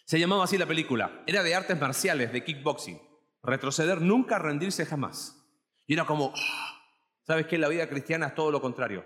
Se 0.06 0.20
llamaba 0.20 0.44
así 0.44 0.58
la 0.58 0.66
película, 0.66 1.24
era 1.26 1.44
de 1.44 1.56
artes 1.56 1.80
marciales, 1.80 2.32
de 2.32 2.44
kickboxing. 2.44 3.00
Retroceder 3.42 4.02
nunca, 4.02 4.38
rendirse 4.38 4.86
jamás. 4.86 5.36
Y 5.88 5.94
era 5.94 6.06
como, 6.06 6.34
ah, 6.36 6.82
¿sabes 7.26 7.48
qué? 7.48 7.58
La 7.58 7.70
vida 7.70 7.88
cristiana 7.88 8.28
es 8.28 8.36
todo 8.36 8.52
lo 8.52 8.62
contrario. 8.62 9.06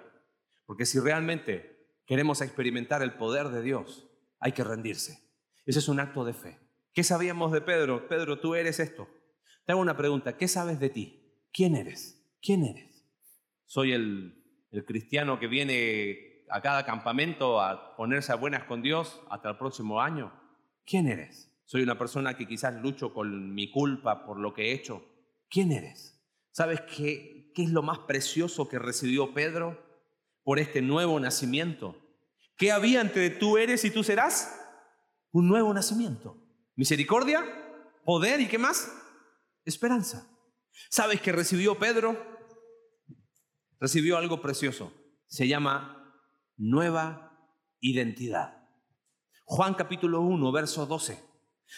Porque 0.66 0.86
si 0.86 1.00
realmente 1.00 1.88
queremos 2.06 2.42
experimentar 2.42 3.04
el 3.04 3.14
poder 3.14 3.50
de 3.50 3.62
Dios, 3.62 4.10
hay 4.40 4.54
que 4.54 4.64
rendirse. 4.64 5.20
Ese 5.66 5.80
es 5.80 5.88
un 5.88 6.00
acto 6.00 6.26
de 6.26 6.34
fe. 6.34 6.60
¿Qué 6.94 7.04
sabíamos 7.04 7.52
de 7.52 7.62
Pedro? 7.62 8.08
Pedro, 8.08 8.40
tú 8.40 8.56
eres 8.56 8.80
esto. 8.80 9.08
Te 9.66 9.74
hago 9.74 9.82
una 9.82 9.98
pregunta, 9.98 10.38
¿qué 10.38 10.48
sabes 10.48 10.80
de 10.80 10.90
ti? 10.90 11.48
¿Quién 11.52 11.76
eres? 11.76 12.26
¿Quién 12.42 12.64
eres? 12.64 13.06
Soy 13.66 13.92
el, 13.92 14.42
el 14.72 14.86
cristiano 14.86 15.40
que 15.40 15.48
viene 15.48 16.33
a 16.54 16.62
cada 16.62 16.86
campamento 16.86 17.60
a 17.60 17.96
ponerse 17.98 18.32
a 18.32 18.36
buenas 18.36 18.66
con 18.66 18.84
Dios 18.84 19.20
hasta 19.32 19.50
el 19.50 19.58
próximo 19.58 20.00
año. 20.00 20.32
¿Quién 20.86 21.08
eres? 21.08 21.52
Soy 21.66 21.82
una 21.82 21.98
persona 21.98 22.38
que 22.38 22.48
quizás 22.48 22.76
lucho 22.76 23.12
con 23.12 23.56
mi 23.56 23.72
culpa 23.72 24.24
por 24.24 24.40
lo 24.40 24.54
que 24.54 24.70
he 24.70 24.74
hecho. 24.74 25.04
¿Quién 25.50 25.72
eres? 25.72 26.24
¿Sabes 26.52 26.82
qué, 26.82 27.52
qué 27.56 27.64
es 27.64 27.72
lo 27.72 27.82
más 27.82 27.98
precioso 28.00 28.70
que 28.70 28.78
recibió 28.78 29.34
Pedro 29.34 29.84
por 30.44 30.60
este 30.60 30.84
nuevo 30.84 31.20
nacimiento? 31.20 31.98
¿Qué 32.56 32.72
había 32.72 33.02
entre 33.02 33.32
tú 33.32 33.58
eres 33.58 33.84
y 33.84 33.90
tú 33.90 34.04
serás? 34.04 34.56
Un 35.32 35.48
nuevo 35.48 35.74
nacimiento. 35.74 36.38
Misericordia, 36.76 37.44
poder 38.06 38.42
y 38.42 38.48
qué 38.48 38.60
más? 38.60 38.94
Esperanza. 39.66 40.28
¿Sabes 40.92 41.20
qué 41.20 41.32
recibió 41.32 41.80
Pedro? 41.80 42.16
Recibió 43.80 44.20
algo 44.20 44.40
precioso. 44.40 44.94
Se 45.26 45.48
llama 45.48 46.03
nueva 46.58 47.32
identidad. 47.80 48.58
Juan 49.46 49.74
capítulo 49.74 50.22
1, 50.22 50.52
verso 50.52 50.86
12. 50.86 51.34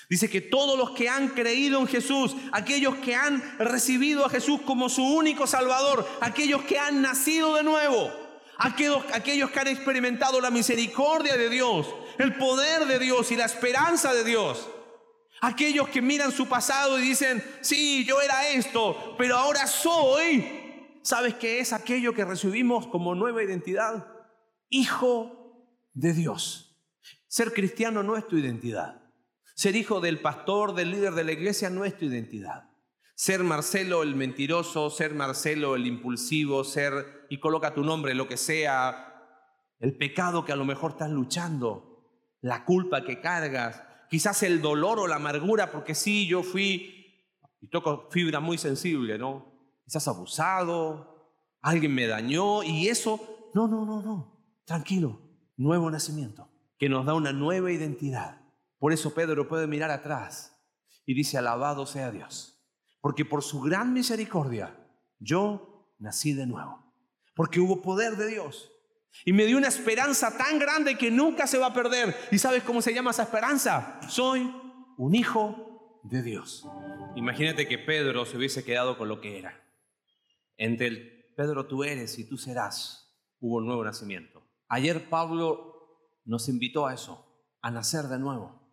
Dice 0.10 0.30
que 0.30 0.42
todos 0.42 0.78
los 0.78 0.92
que 0.92 1.10
han 1.10 1.30
creído 1.30 1.80
en 1.80 1.88
Jesús, 1.88 2.36
aquellos 2.52 2.96
que 2.96 3.16
han 3.16 3.42
recibido 3.58 4.26
a 4.26 4.30
Jesús 4.30 4.62
como 4.62 4.90
su 4.90 5.04
único 5.04 5.48
Salvador, 5.48 6.08
aquellos 6.22 6.64
que 6.64 6.78
han 6.78 7.02
nacido 7.02 7.56
de 7.56 7.64
nuevo, 7.64 8.12
aquellos, 8.58 9.04
aquellos 9.14 9.50
que 9.50 9.60
han 9.60 9.68
experimentado 9.68 10.40
la 10.42 10.52
misericordia 10.52 11.38
de 11.38 11.50
Dios, 11.50 11.88
el 12.18 12.36
poder 12.36 12.86
de 12.86 13.00
Dios 13.00 13.32
y 13.32 13.36
la 13.36 13.46
esperanza 13.46 14.14
de 14.14 14.24
Dios, 14.24 14.68
aquellos 15.42 15.88
que 15.90 16.02
miran 16.02 16.32
su 16.32 16.48
pasado 16.48 17.00
y 17.00 17.02
dicen, 17.02 17.44
sí, 17.62 18.06
yo 18.06 18.22
era 18.22 18.50
esto, 18.50 19.16
pero 19.18 19.38
ahora 19.38 19.66
soy, 19.66 21.00
¿sabes 21.02 21.36
qué 21.36 21.60
es 21.60 21.74
aquello 21.74 22.14
que 22.14 22.26
recibimos 22.26 22.88
como 22.88 23.16
nueva 23.16 23.44
identidad? 23.44 24.15
Hijo 24.70 25.70
de 25.94 26.14
Dios. 26.14 26.66
Ser 27.28 27.54
cristiano 27.54 28.04
no 28.04 28.18
es 28.18 28.28
tu 28.28 28.38
identidad. 28.38 29.02
Ser 29.56 29.76
hijo 29.76 30.02
del 30.02 30.22
pastor, 30.22 30.74
del 30.74 30.92
líder 30.92 31.14
de 31.14 31.24
la 31.24 31.32
iglesia, 31.32 31.70
no 31.70 31.86
es 31.86 31.98
tu 31.98 32.06
identidad. 32.06 32.70
Ser 33.16 33.44
Marcelo 33.44 34.04
el 34.04 34.16
mentiroso, 34.16 34.90
ser 34.90 35.14
Marcelo 35.14 35.76
el 35.76 35.88
impulsivo, 35.88 36.64
ser 36.64 37.26
y 37.30 37.40
coloca 37.40 37.74
tu 37.74 37.84
nombre, 37.84 38.14
lo 38.14 38.28
que 38.28 38.36
sea, 38.36 39.16
el 39.80 39.98
pecado 39.98 40.44
que 40.44 40.52
a 40.52 40.58
lo 40.58 40.66
mejor 40.66 40.92
estás 40.92 41.10
luchando, 41.10 42.04
la 42.42 42.66
culpa 42.66 43.06
que 43.06 43.22
cargas, 43.22 43.82
quizás 44.10 44.44
el 44.44 44.62
dolor 44.62 45.00
o 45.00 45.08
la 45.08 45.16
amargura, 45.16 45.72
porque 45.72 45.96
sí, 45.96 46.28
yo 46.28 46.44
fui, 46.44 47.24
y 47.62 47.70
toco 47.70 48.10
fibra 48.12 48.42
muy 48.42 48.58
sensible, 48.58 49.18
¿no? 49.18 49.54
Quizás 49.86 50.08
abusado, 50.08 51.34
alguien 51.62 51.96
me 51.96 52.08
dañó 52.08 52.64
y 52.64 52.90
eso, 52.90 53.50
no, 53.54 53.68
no, 53.68 53.86
no, 53.86 54.02
no, 54.02 54.35
tranquilo, 54.66 55.22
nuevo 55.56 55.90
nacimiento, 55.90 56.50
que 56.78 56.90
nos 56.90 57.06
da 57.06 57.14
una 57.14 57.32
nueva 57.32 57.72
identidad. 57.72 58.42
Por 58.78 58.92
eso 58.92 59.14
Pedro 59.14 59.48
puede 59.48 59.68
mirar 59.68 59.92
atrás 59.92 60.56
y 61.06 61.14
dice, 61.14 61.38
alabado 61.38 61.86
sea 61.86 62.12
Dios, 62.12 62.62
porque 63.02 63.26
por 63.26 63.44
su 63.44 63.62
gran 63.62 63.94
misericordia 63.94 64.76
yo 65.20 65.96
nací 66.00 66.34
de 66.34 66.46
nuevo, 66.46 66.94
porque 67.36 67.60
hubo 67.60 67.82
poder 67.82 68.18
de 68.18 68.28
Dios. 68.28 68.72
Y 69.24 69.32
me 69.32 69.46
dio 69.46 69.58
una 69.58 69.70
esperanza 69.70 70.38
tan 70.38 70.60
grande 70.60 70.98
que 70.98 71.10
nunca 71.10 71.48
se 71.48 71.58
va 71.58 71.68
a 71.68 71.74
perder. 71.74 72.14
¿Y 72.32 72.38
sabes 72.38 72.64
cómo 72.64 72.82
se 72.82 72.94
llama 72.94 73.12
esa 73.12 73.24
esperanza? 73.24 73.98
Soy 74.10 74.54
un 74.98 75.16
hijo 75.16 76.02
de 76.04 76.22
Dios. 76.22 76.68
Imagínate 77.16 77.66
que 77.68 77.78
Pedro 77.78 78.26
se 78.26 78.36
hubiese 78.36 78.66
quedado 78.66 78.98
con 78.98 79.08
lo 79.08 79.22
que 79.22 79.40
era. 79.40 79.64
Entre 80.58 80.88
el 80.88 81.34
Pedro 81.36 81.66
tú 81.66 81.84
eres 81.84 82.20
y 82.20 82.28
tú 82.28 82.38
serás, 82.38 83.18
hubo 83.40 83.58
un 83.58 83.66
nuevo 83.66 83.84
nacimiento. 83.84 84.45
Ayer 84.68 85.10
Pablo 85.10 85.74
nos 86.26 86.50
invitó 86.50 86.88
a 86.88 86.94
eso, 86.94 87.26
a 87.62 87.72
nacer 87.72 88.06
de 88.06 88.20
nuevo 88.20 88.66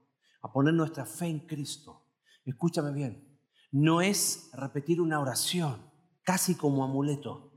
a 0.42 0.52
poner 0.52 0.74
nuestra 0.74 1.06
fe 1.06 1.26
en 1.26 1.40
Cristo. 1.40 2.04
Escúchame 2.44 2.92
bien, 2.92 3.38
no 3.70 4.02
es 4.02 4.50
repetir 4.52 5.00
una 5.00 5.20
oración 5.20 5.90
casi 6.24 6.56
como 6.56 6.84
amuleto, 6.84 7.52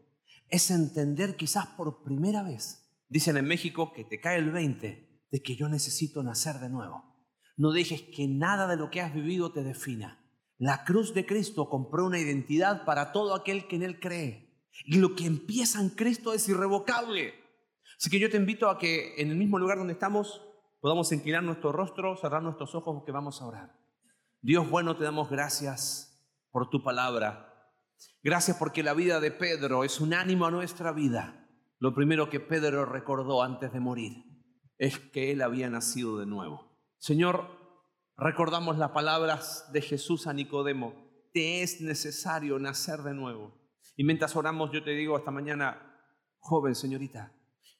es 0.50 0.70
entender 0.72 1.36
quizás 1.36 1.66
por 1.68 2.04
primera 2.04 2.44
vez, 2.44 2.88
dicen 3.10 3.38
en 3.38 3.46
México 3.46 3.92
que 3.92 4.06
te 4.06 4.20
cae 4.20 4.38
el 4.38 4.52
20 4.52 5.26
de 5.32 5.42
que 5.42 5.56
yo 5.56 5.68
necesito 5.68 6.24
nacer 6.24 6.60
de 6.60 6.70
nuevo. 6.70 7.04
No 7.58 7.72
dejes 7.72 8.04
que 8.04 8.28
nada 8.28 8.68
de 8.68 8.78
lo 8.78 8.92
que 8.92 9.02
has 9.02 9.14
vivido 9.14 9.52
te 9.52 9.64
defina. 9.64 10.22
La 10.58 10.84
cruz 10.84 11.14
de 11.14 11.26
Cristo 11.26 11.70
compró 11.70 12.06
una 12.06 12.20
identidad 12.20 12.86
para 12.86 13.12
todo 13.12 13.34
aquel 13.34 13.68
que 13.68 13.78
en 13.78 13.84
Él 13.84 14.00
cree. 14.00 14.54
Y 14.86 14.98
lo 14.98 15.16
que 15.16 15.26
empieza 15.26 15.82
en 15.82 15.90
Cristo 15.90 16.34
es 16.34 16.48
irrevocable. 16.50 17.34
Así 17.98 18.10
que 18.10 18.20
yo 18.20 18.30
te 18.30 18.38
invito 18.38 18.70
a 18.70 18.78
que 18.78 19.16
en 19.18 19.30
el 19.30 19.38
mismo 19.38 19.60
lugar 19.60 19.78
donde 19.78 19.94
estamos 19.94 20.42
podamos 20.80 21.12
inclinar 21.12 21.44
nuestro 21.44 21.72
rostro, 21.72 22.16
cerrar 22.16 22.44
nuestros 22.44 22.76
ojos 22.76 22.96
porque 22.96 23.12
vamos 23.12 23.42
a 23.42 23.46
orar. 23.46 23.76
Dios 24.42 24.70
bueno, 24.70 24.96
te 24.96 25.04
damos 25.04 25.30
gracias 25.30 26.24
por 26.52 26.70
tu 26.70 26.84
palabra. 26.84 27.74
Gracias 28.22 28.58
porque 28.58 28.84
la 28.84 28.94
vida 28.94 29.20
de 29.20 29.32
Pedro 29.32 29.84
es 29.84 30.00
un 30.00 30.14
ánimo 30.14 30.46
a 30.46 30.52
nuestra 30.52 30.92
vida. 30.92 31.50
Lo 31.80 31.94
primero 31.94 32.30
que 32.30 32.40
Pedro 32.40 32.86
recordó 32.86 33.42
antes 33.42 33.74
de 33.74 33.80
morir 33.80 34.24
es 34.78 35.00
que 35.00 35.32
él 35.32 35.42
había 35.42 35.70
nacido 35.70 36.18
de 36.18 36.26
nuevo. 36.26 36.78
Señor, 36.98 37.48
recordamos 38.18 38.78
las 38.78 38.92
palabras 38.92 39.70
de 39.72 39.82
Jesús 39.82 40.28
a 40.28 40.34
Nicodemo. 40.34 40.94
Te 41.34 41.62
es 41.64 41.82
necesario 41.82 42.60
nacer 42.60 43.00
de 43.00 43.14
nuevo. 43.14 43.54
Y 43.96 44.04
mientras 44.04 44.36
oramos, 44.36 44.72
yo 44.72 44.84
te 44.84 44.92
digo 44.92 45.18
esta 45.18 45.32
mañana, 45.32 46.00
joven 46.40 46.76
señorita, 46.76 47.35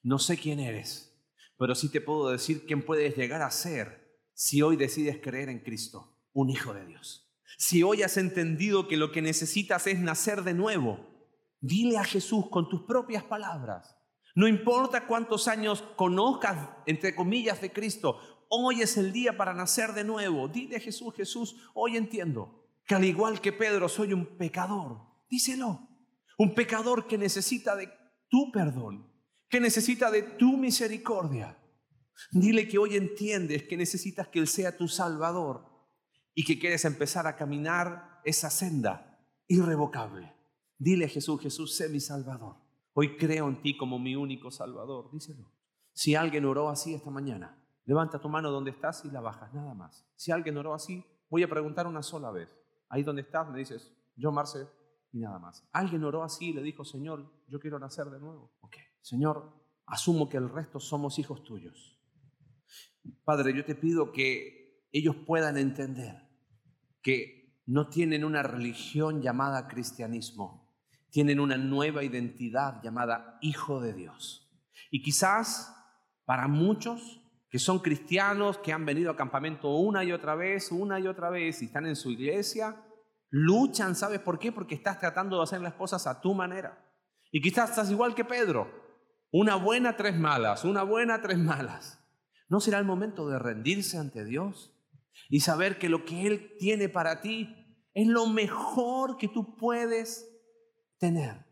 no 0.06 0.20
sé 0.20 0.38
quién 0.38 0.60
eres 0.60 1.16
pero 1.58 1.76
sí 1.76 1.90
te 1.90 2.02
puedo 2.02 2.30
decir 2.30 2.66
quién 2.66 2.84
puedes 2.84 3.16
llegar 3.16 3.42
a 3.42 3.52
ser 3.52 4.20
si 4.34 4.62
hoy 4.62 4.76
decides 4.76 5.20
creer 5.22 5.50
en 5.50 5.60
Cristo, 5.60 6.18
un 6.34 6.50
hijo 6.50 6.74
de 6.74 6.86
Dios. 6.86 7.34
Si 7.58 7.84
hoy 7.84 8.04
has 8.04 8.18
entendido 8.18 8.88
que 8.88 8.98
lo 8.98 9.12
que 9.12 9.22
necesitas 9.22 9.88
es 9.88 10.00
nacer 10.00 10.44
de 10.44 10.54
nuevo, 10.54 11.00
dile 11.62 11.98
a 11.98 12.04
Jesús 12.04 12.50
con 12.50 12.68
tus 12.68 12.82
propias 12.84 13.24
palabras. 13.24 13.96
No 14.36 14.50
importa 14.50 15.08
cuántos 15.08 15.48
años 15.48 15.82
conozcas, 15.96 16.70
entre 16.86 17.16
comillas, 17.16 17.62
de 17.62 17.72
Cristo, 17.72 18.20
Hoy 18.48 18.84
es 18.84 18.96
el 18.96 19.12
día 19.12 19.36
para 19.36 19.56
nacer 19.56 19.94
de 19.94 20.04
nuevo. 20.04 20.48
Dile 20.48 20.76
a 20.76 20.80
Jesús, 20.80 21.16
Jesús, 21.16 21.56
hoy 21.74 21.98
entiendo 21.98 22.64
que 22.86 22.94
al 22.94 23.04
igual 23.04 23.42
que 23.42 23.52
Pedro 23.52 23.90
soy 23.90 24.14
un 24.14 24.38
pecador. 24.38 25.02
Díselo. 25.28 25.90
Un 26.38 26.54
pecador 26.54 27.08
que 27.08 27.18
necesita 27.18 27.76
de 27.76 27.90
tu 28.30 28.52
perdón, 28.52 29.12
que 29.56 29.62
necesita 29.62 30.12
de 30.12 30.22
tu 30.22 30.58
misericordia. 30.58 31.58
Dile 32.34 32.68
que 32.68 32.78
hoy 32.78 32.98
entiendes 32.98 33.64
que 33.64 33.78
necesitas 33.78 34.28
que 34.28 34.40
Él 34.40 34.50
sea 34.50 34.76
tu 34.76 34.90
Salvador 34.90 35.64
y 36.34 36.44
que 36.44 36.60
quieres 36.60 36.84
empezar 36.84 37.26
a 37.26 37.38
caminar 37.38 38.20
esa 38.26 38.50
senda 38.50 39.18
irrevocable. 39.48 40.36
Dile 40.78 41.06
a 41.06 41.08
Jesús, 41.08 41.40
Jesús, 41.40 41.78
sé 41.78 41.88
mi 41.88 42.02
Salvador. 42.02 42.58
Hoy 42.96 43.16
creo 43.16 43.48
en 43.48 43.62
ti 43.62 43.78
como 43.78 43.98
mi 43.98 44.14
único 44.18 44.52
Salvador. 44.52 45.10
Díselo. 45.14 45.50
Si 45.94 46.16
alguien 46.16 46.44
oró 46.44 46.68
así 46.68 46.94
esta 46.94 47.10
mañana, 47.10 47.58
levanta 47.86 48.20
tu 48.20 48.28
mano 48.28 48.52
donde 48.52 48.72
estás 48.72 49.06
y 49.06 49.10
la 49.10 49.22
bajas, 49.22 49.54
nada 49.54 49.74
más. 49.74 50.06
Si 50.18 50.34
alguien 50.34 50.58
oró 50.58 50.74
así, 50.74 51.02
voy 51.30 51.44
a 51.44 51.50
preguntar 51.50 51.88
una 51.88 52.04
sola 52.04 52.30
vez. 52.30 52.50
Ahí 52.90 53.04
donde 53.04 53.22
estás 53.22 53.50
me 53.50 53.58
dices, 53.58 53.90
yo 54.18 54.34
Marce, 54.34 54.68
y 55.14 55.20
nada 55.20 55.40
más. 55.40 55.66
Alguien 55.72 56.04
oró 56.04 56.24
así 56.24 56.50
y 56.50 56.54
le 56.54 56.62
dijo, 56.62 56.84
Señor, 56.84 57.26
yo 57.48 57.58
quiero 57.62 57.80
nacer 57.80 58.08
de 58.08 58.20
nuevo. 58.20 58.52
Ok, 58.60 58.76
Señor, 59.06 59.54
asumo 59.86 60.28
que 60.28 60.38
el 60.38 60.50
resto 60.50 60.80
somos 60.80 61.20
hijos 61.20 61.44
tuyos. 61.44 62.02
Padre, 63.24 63.56
yo 63.56 63.64
te 63.64 63.76
pido 63.76 64.12
que 64.12 64.88
ellos 64.92 65.16
puedan 65.28 65.58
entender 65.58 66.28
que 67.04 67.62
no 67.68 67.88
tienen 67.88 68.26
una 68.26 68.42
religión 68.42 69.22
llamada 69.22 69.68
cristianismo, 69.68 70.76
tienen 71.12 71.40
una 71.40 71.56
nueva 71.56 72.04
identidad 72.04 72.82
llamada 72.82 73.38
hijo 73.42 73.80
de 73.80 73.94
Dios. 73.94 74.52
Y 74.90 75.04
quizás 75.04 75.72
para 76.26 76.48
muchos 76.48 77.22
que 77.52 77.60
son 77.60 77.78
cristianos, 77.78 78.58
que 78.58 78.74
han 78.74 78.88
venido 78.88 79.12
a 79.12 79.16
campamento 79.16 79.70
una 79.70 80.04
y 80.04 80.14
otra 80.14 80.34
vez, 80.34 80.72
una 80.72 81.00
y 81.00 81.06
otra 81.06 81.30
vez, 81.30 81.62
y 81.62 81.66
están 81.66 81.86
en 81.86 81.96
su 81.96 82.10
iglesia, 82.10 82.84
luchan, 83.30 83.96
¿sabes 83.96 84.20
por 84.20 84.40
qué? 84.40 84.52
Porque 84.52 84.74
estás 84.74 85.00
tratando 85.00 85.38
de 85.38 85.44
hacer 85.44 85.62
las 85.62 85.76
cosas 85.76 86.08
a 86.08 86.20
tu 86.20 86.34
manera. 86.34 86.84
Y 87.32 87.40
quizás 87.40 87.70
estás 87.70 87.92
igual 87.92 88.16
que 88.16 88.26
Pedro, 88.26 88.85
una 89.38 89.58
buena, 89.58 89.98
tres 89.98 90.16
malas, 90.16 90.64
una 90.64 90.84
buena, 90.84 91.22
tres 91.22 91.38
malas. 91.38 92.02
¿No 92.48 92.62
será 92.62 92.80
el 92.80 92.86
momento 92.86 93.28
de 93.28 93.38
rendirse 93.38 93.98
ante 93.98 94.24
Dios 94.24 94.74
y 95.28 95.42
saber 95.42 95.78
que 95.78 95.90
lo 95.90 96.06
que 96.06 96.26
Él 96.26 96.54
tiene 96.58 96.88
para 96.88 97.20
ti 97.20 97.54
es 97.94 98.08
lo 98.08 98.28
mejor 98.28 99.18
que 99.18 99.28
tú 99.28 99.58
puedes 99.58 100.26
tener? 101.00 101.46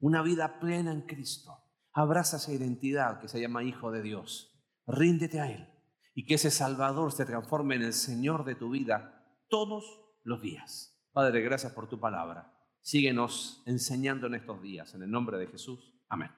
Una 0.00 0.22
vida 0.22 0.58
plena 0.58 0.90
en 0.90 1.02
Cristo. 1.02 1.56
Abraza 1.92 2.38
esa 2.38 2.52
identidad 2.52 3.20
que 3.20 3.28
se 3.28 3.40
llama 3.40 3.62
Hijo 3.62 3.92
de 3.92 4.02
Dios. 4.02 4.60
Ríndete 4.88 5.38
a 5.38 5.48
Él 5.48 5.68
y 6.16 6.26
que 6.26 6.34
ese 6.34 6.50
Salvador 6.50 7.12
se 7.12 7.26
transforme 7.26 7.76
en 7.76 7.82
el 7.82 7.92
Señor 7.92 8.44
de 8.44 8.56
tu 8.56 8.70
vida 8.70 9.24
todos 9.48 9.84
los 10.24 10.42
días. 10.42 11.00
Padre, 11.12 11.42
gracias 11.42 11.72
por 11.72 11.88
tu 11.88 12.00
palabra. 12.00 12.52
Síguenos 12.80 13.62
enseñando 13.66 14.26
en 14.26 14.34
estos 14.34 14.60
días. 14.60 14.92
En 14.94 15.04
el 15.04 15.12
nombre 15.12 15.38
de 15.38 15.46
Jesús. 15.46 15.94
Amén. 16.08 16.30